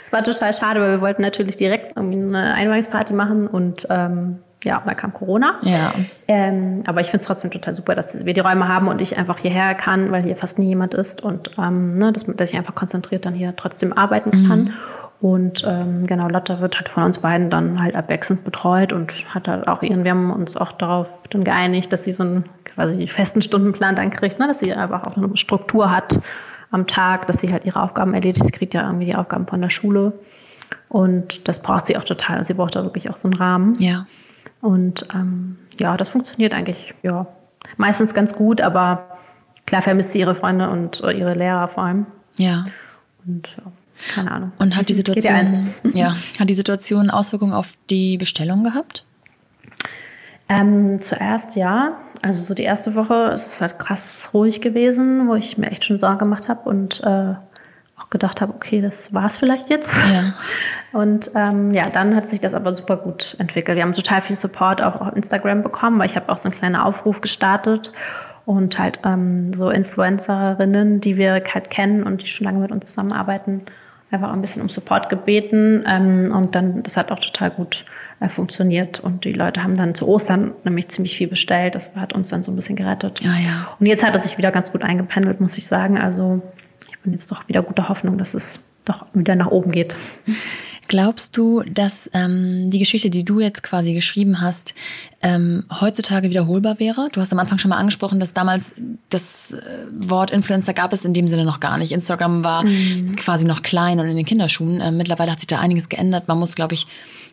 [0.04, 4.40] es war total schade, weil wir wollten natürlich direkt irgendwie eine Einweihungsparty machen und ähm,
[4.64, 5.56] ja, da kam Corona.
[5.62, 5.92] Ja.
[6.28, 9.16] Ähm, aber ich finde es trotzdem total super, dass wir die Räume haben und ich
[9.16, 12.58] einfach hierher kann, weil hier fast nie jemand ist und ähm, ne, dass, dass ich
[12.58, 14.74] einfach konzentriert dann hier trotzdem arbeiten kann.
[15.20, 19.48] Und ähm, genau, Lotta wird halt von uns beiden dann halt abwechselnd betreut und hat
[19.48, 23.06] halt auch ihren, wir haben uns auch darauf dann geeinigt, dass sie so einen quasi
[23.06, 26.20] festen Stundenplan dann kriegt, ne, dass sie einfach auch eine Struktur hat
[26.70, 28.44] am Tag, dass sie halt ihre Aufgaben erledigt.
[28.44, 30.12] Sie kriegt ja irgendwie die Aufgaben von der Schule.
[30.88, 32.36] Und das braucht sie auch total.
[32.36, 33.76] Also sie braucht da wirklich auch so einen Rahmen.
[33.78, 34.06] Ja.
[34.64, 37.26] Und ähm, ja, das funktioniert eigentlich ja
[37.76, 39.18] meistens ganz gut, aber
[39.66, 42.06] klar vermisst sie ihre Freunde und äh, ihre Lehrer vor allem.
[42.38, 42.64] Ja.
[43.26, 43.64] Und ja,
[44.14, 44.52] keine Ahnung.
[44.58, 44.94] Und hat die?
[44.94, 49.04] Situation, ja, hat die Situation Auswirkungen auf die Bestellung gehabt?
[50.48, 51.98] Ähm, zuerst ja.
[52.22, 55.84] Also so die erste Woche ist es halt krass ruhig gewesen, wo ich mir echt
[55.84, 57.34] schon Sorgen gemacht habe und äh,
[58.14, 59.94] gedacht habe, okay, das war's vielleicht jetzt.
[60.12, 60.32] Ja.
[60.98, 63.76] Und ähm, ja, dann hat sich das aber super gut entwickelt.
[63.76, 66.56] Wir haben total viel Support auch auf Instagram bekommen, weil ich habe auch so einen
[66.56, 67.92] kleinen Aufruf gestartet
[68.46, 72.90] und halt ähm, so Influencerinnen, die wir halt kennen und die schon lange mit uns
[72.90, 73.62] zusammenarbeiten,
[74.12, 75.84] einfach ein bisschen um Support gebeten.
[75.86, 77.84] Ähm, und dann, das hat auch total gut
[78.20, 79.00] äh, funktioniert.
[79.00, 81.74] Und die Leute haben dann zu Ostern nämlich ziemlich viel bestellt.
[81.74, 83.20] Das hat uns dann so ein bisschen gerettet.
[83.20, 83.68] Ja, ja.
[83.80, 85.98] Und jetzt hat es sich wieder ganz gut eingependelt, muss ich sagen.
[85.98, 86.40] Also
[87.04, 89.94] bin jetzt doch wieder guter Hoffnung, dass es doch wieder nach oben geht.
[90.88, 94.74] Glaubst du, dass ähm, die Geschichte, die du jetzt quasi geschrieben hast,
[95.22, 97.08] ähm, heutzutage wiederholbar wäre?
[97.10, 98.74] Du hast am Anfang schon mal angesprochen, dass damals
[99.08, 101.92] das äh, Wort Influencer gab es in dem Sinne noch gar nicht.
[101.92, 103.16] Instagram war mhm.
[103.16, 104.82] quasi noch klein und in den Kinderschuhen.
[104.82, 106.28] Ähm, mittlerweile hat sich da einiges geändert.
[106.28, 106.86] Man muss, glaube ich,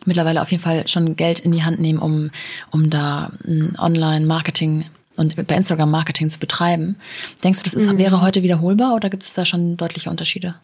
[0.06, 2.30] mittlerweile auf jeden Fall schon Geld in die Hand nehmen, um,
[2.70, 4.86] um da ein Online-Marketing
[5.16, 6.96] und bei Instagram Marketing zu betreiben.
[7.44, 7.98] Denkst du, das ist, mhm.
[7.98, 10.54] wäre heute wiederholbar oder gibt es da schon deutliche Unterschiede?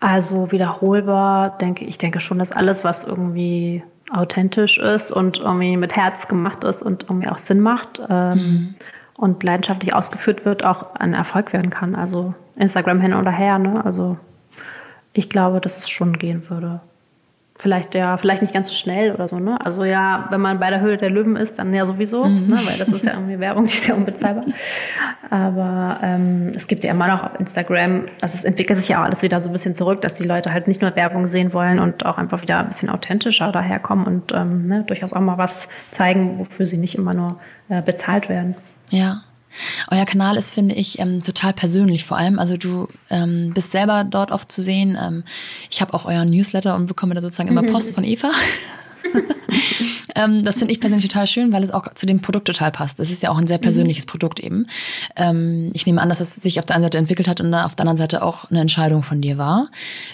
[0.00, 3.82] Also wiederholbar denke ich denke schon, dass alles, was irgendwie
[4.12, 8.74] authentisch ist und irgendwie mit Herz gemacht ist und irgendwie auch Sinn macht ähm, mhm.
[9.16, 11.94] und leidenschaftlich ausgeführt wird, auch ein Erfolg werden kann.
[11.94, 13.58] Also Instagram hin oder her.
[13.58, 13.84] Ne?
[13.84, 14.18] Also
[15.14, 16.80] ich glaube, dass es schon gehen würde.
[17.56, 19.64] Vielleicht ja, vielleicht nicht ganz so schnell oder so, ne?
[19.64, 22.48] Also ja, wenn man bei der Höhle der Löwen ist, dann ja sowieso, mhm.
[22.48, 22.58] ne?
[22.64, 24.44] weil das ist ja irgendwie Werbung, die ist ja unbezahlbar.
[25.30, 29.04] Aber ähm, es gibt ja immer noch auf Instagram, also es entwickelt sich ja auch
[29.04, 31.78] alles wieder so ein bisschen zurück, dass die Leute halt nicht nur Werbung sehen wollen
[31.78, 35.68] und auch einfach wieder ein bisschen authentischer daherkommen und ähm, ne, durchaus auch mal was
[35.92, 37.38] zeigen, wofür sie nicht immer nur
[37.68, 38.56] äh, bezahlt werden.
[38.90, 39.22] Ja.
[39.90, 42.38] Euer Kanal ist, finde ich, ähm, total persönlich vor allem.
[42.38, 44.98] Also du ähm, bist selber dort oft zu sehen.
[45.00, 45.24] Ähm,
[45.70, 48.30] ich habe auch euren Newsletter und bekomme da sozusagen immer Post von Eva.
[50.14, 53.00] ähm, das finde ich persönlich total schön, weil es auch zu dem Produkt total passt.
[53.00, 53.62] Es ist ja auch ein sehr mhm.
[53.62, 54.10] persönliches mhm.
[54.10, 54.66] Produkt eben.
[55.16, 57.74] Ähm, ich nehme an, dass es sich auf der einen Seite entwickelt hat und auf
[57.74, 59.68] der anderen Seite auch eine Entscheidung von dir war.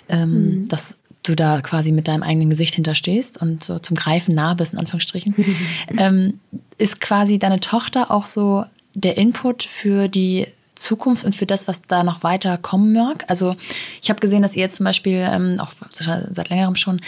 [0.08, 0.68] Ähm, mhm.
[0.68, 4.72] Dass du da quasi mit deinem eigenen Gesicht hinterstehst und so zum Greifen nah bist,
[4.72, 5.34] in Anführungsstrichen.
[5.96, 6.40] ähm,
[6.78, 8.64] ist quasi deine Tochter auch so
[8.94, 13.24] der Input für die Zukunft und für das, was da noch weiter kommen mag.
[13.28, 13.54] Also
[14.00, 17.00] ich habe gesehen, dass ihr jetzt zum Beispiel ähm, auch seit längerem schon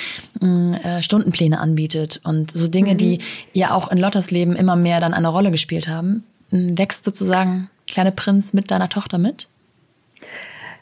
[0.43, 2.99] äh, Stundenpläne anbietet und so Dinge, mhm.
[2.99, 3.19] die
[3.53, 6.25] ja auch in Lotters Leben immer mehr dann eine Rolle gespielt haben.
[6.51, 9.49] Wächst sozusagen Kleine Prinz mit deiner Tochter mit?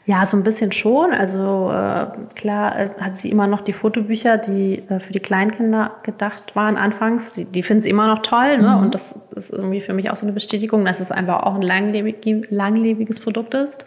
[0.05, 1.13] Ja, so ein bisschen schon.
[1.13, 5.91] Also äh, klar äh, hat sie immer noch die Fotobücher, die äh, für die Kleinkinder
[6.03, 7.33] gedacht waren anfangs.
[7.33, 8.57] Die, die finden sie immer noch toll.
[8.57, 8.69] Ne?
[8.69, 8.83] Mhm.
[8.83, 11.61] Und das ist irgendwie für mich auch so eine Bestätigung, dass es einfach auch ein
[11.61, 13.85] langlebig, langlebiges Produkt ist.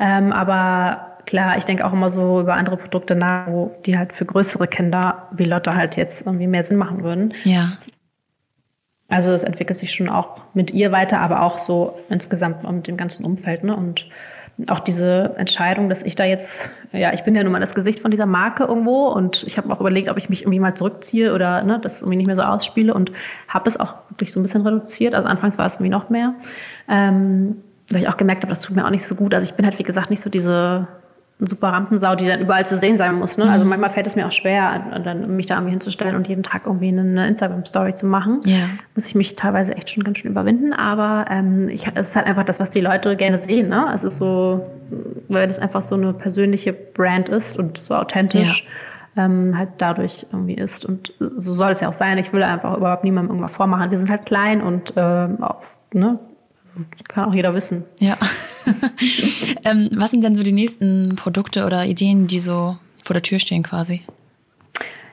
[0.00, 4.12] Ähm, aber klar, ich denke auch immer so über andere Produkte nach, wo die halt
[4.12, 7.34] für größere Kinder wie Lotte halt jetzt irgendwie mehr Sinn machen würden.
[7.44, 7.72] Ja.
[9.08, 12.96] Also es entwickelt sich schon auch mit ihr weiter, aber auch so insgesamt mit dem
[12.96, 13.62] ganzen Umfeld.
[13.62, 13.76] Ne?
[13.76, 14.06] Und
[14.68, 18.00] auch diese Entscheidung, dass ich da jetzt, ja, ich bin ja nun mal das Gesicht
[18.00, 21.34] von dieser Marke irgendwo und ich habe auch überlegt, ob ich mich irgendwie mal zurückziehe
[21.34, 23.12] oder ne, das irgendwie nicht mehr so ausspiele und
[23.48, 25.14] habe es auch wirklich so ein bisschen reduziert.
[25.14, 26.34] Also anfangs war es irgendwie noch mehr,
[26.88, 27.56] ähm,
[27.88, 29.34] weil ich auch gemerkt habe, das tut mir auch nicht so gut.
[29.34, 30.86] Also ich bin halt, wie gesagt, nicht so diese
[31.42, 33.36] eine super Rampensau, die dann überall zu sehen sein muss.
[33.36, 33.50] Ne?
[33.50, 33.70] Also mhm.
[33.70, 36.88] manchmal fällt es mir auch schwer, dann mich da irgendwie hinzustellen und jeden Tag irgendwie
[36.88, 38.40] eine Instagram-Story zu machen.
[38.44, 38.66] Ja.
[38.94, 40.72] Muss ich mich teilweise echt schon ganz schön überwinden.
[40.72, 43.68] Aber ähm, ich, es ist halt einfach das, was die Leute gerne sehen.
[43.68, 43.90] Ne?
[43.92, 44.64] Es ist so,
[45.28, 48.64] weil das einfach so eine persönliche Brand ist und so authentisch.
[49.16, 49.24] Ja.
[49.24, 50.84] Ähm, halt dadurch irgendwie ist.
[50.84, 52.18] Und so soll es ja auch sein.
[52.18, 53.90] Ich will einfach überhaupt niemandem irgendwas vormachen.
[53.90, 55.62] Wir sind halt klein und ähm, auch,
[55.92, 56.18] ne,
[57.08, 57.84] kann auch jeder wissen.
[58.00, 58.16] Ja.
[59.64, 63.38] ähm, was sind denn so die nächsten Produkte oder Ideen, die so vor der Tür
[63.38, 64.02] stehen quasi?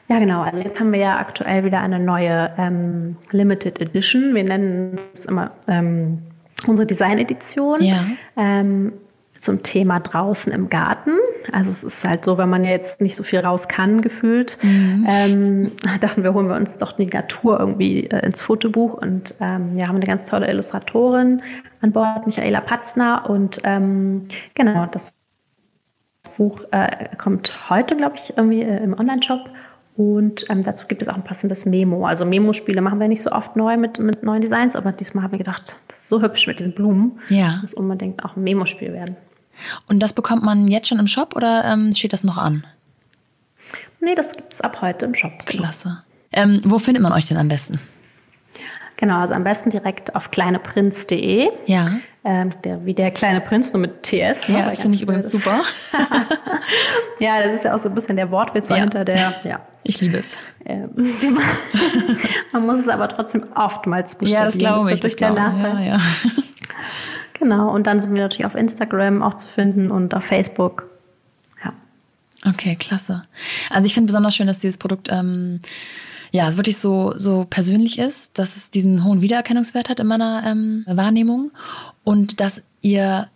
[0.08, 0.42] Ja, genau.
[0.42, 4.34] Also jetzt haben wir ja aktuell wieder eine neue ähm, Limited Edition.
[4.34, 6.20] Wir nennen es immer ähm,
[6.66, 7.84] unsere Design-Edition.
[7.84, 8.06] Ja.
[8.36, 8.94] Ähm,
[9.42, 11.12] zum Thema draußen im Garten.
[11.52, 15.06] Also es ist halt so, wenn man jetzt nicht so viel raus kann, gefühlt, mhm.
[15.08, 19.78] ähm, dachten wir, holen wir uns doch die Natur irgendwie äh, ins Fotobuch und ähm,
[19.78, 21.42] ja, haben eine ganz tolle Illustratorin
[21.82, 25.18] an Bord, Michaela Patzner und ähm, genau, das
[26.38, 29.50] Buch äh, kommt heute, glaube ich, irgendwie äh, im Online-Shop
[30.00, 32.06] und ähm, dazu gibt es auch ein passendes Memo.
[32.06, 35.32] Also Memo-Spiele machen wir nicht so oft neu mit, mit neuen Designs, aber diesmal haben
[35.32, 37.20] wir gedacht, das ist so hübsch mit diesen Blumen.
[37.28, 37.48] Ja.
[37.48, 39.18] Das muss unbedingt auch ein Memo-Spiel werden.
[39.88, 42.66] Und das bekommt man jetzt schon im Shop oder ähm, steht das noch an?
[44.02, 45.46] Nee, das gibt es ab heute im Shop.
[45.46, 46.04] Klasse.
[46.32, 47.80] Ähm, wo findet man euch denn am besten?
[48.98, 51.50] Genau, also am besten direkt auf kleineprinz.de.
[51.68, 52.00] Ja.
[52.26, 54.50] Ähm, der, wie der kleine Prinz, nur mit TS.
[54.50, 54.60] Ne?
[54.60, 55.62] Ja, das finde ich übrigens super.
[57.20, 58.76] ja, das ist ja auch so ein bisschen der Wortwitz ja.
[58.76, 59.62] dahinter, der, ja.
[59.84, 60.38] Ich liebe es.
[60.66, 61.44] Ähm, man,
[62.52, 64.42] man, muss es aber trotzdem oftmals buchstabieren.
[64.42, 65.00] Ja, das glaube ich.
[65.00, 65.86] Das ist der Nachteil.
[65.86, 66.00] Ja, ja.
[67.40, 70.90] Genau, und dann sind wir natürlich auf Instagram auch zu finden und auf Facebook.
[71.64, 71.74] Ja.
[72.46, 73.22] Okay, klasse.
[73.70, 75.62] Also ich finde besonders schön, dass dieses Produkt ähm,
[76.32, 80.84] ja wirklich so, so persönlich ist, dass es diesen hohen Wiedererkennungswert hat in meiner ähm,
[80.86, 81.52] Wahrnehmung
[82.04, 83.30] und dass ihr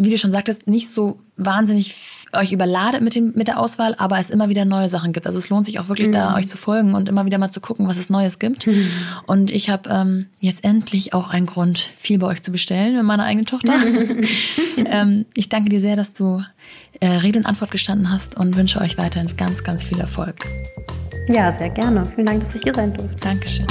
[0.00, 1.94] wie du schon sagtest, nicht so wahnsinnig
[2.32, 5.26] euch überladet mit, dem, mit der Auswahl, aber es immer wieder neue Sachen gibt.
[5.26, 6.12] Also es lohnt sich auch wirklich mhm.
[6.12, 8.66] da, euch zu folgen und immer wieder mal zu gucken, was es Neues gibt.
[8.66, 8.86] Mhm.
[9.26, 13.04] Und ich habe ähm, jetzt endlich auch einen Grund, viel bei euch zu bestellen mit
[13.04, 13.74] meiner eigenen Tochter.
[14.84, 16.42] ähm, ich danke dir sehr, dass du
[17.00, 20.46] äh, Rede und Antwort gestanden hast und wünsche euch weiterhin ganz, ganz viel Erfolg.
[21.28, 22.06] Ja, sehr gerne.
[22.14, 23.16] Vielen Dank, dass ich hier sein durfte.
[23.20, 23.66] Dankeschön.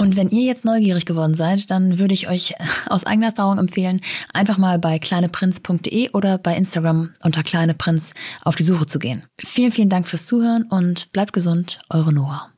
[0.00, 2.54] Und wenn ihr jetzt neugierig geworden seid, dann würde ich euch
[2.86, 4.00] aus eigener Erfahrung empfehlen,
[4.32, 9.24] einfach mal bei kleineprinz.de oder bei Instagram unter kleineprinz auf die Suche zu gehen.
[9.38, 12.49] Vielen, vielen Dank fürs Zuhören und bleibt gesund, eure Noah.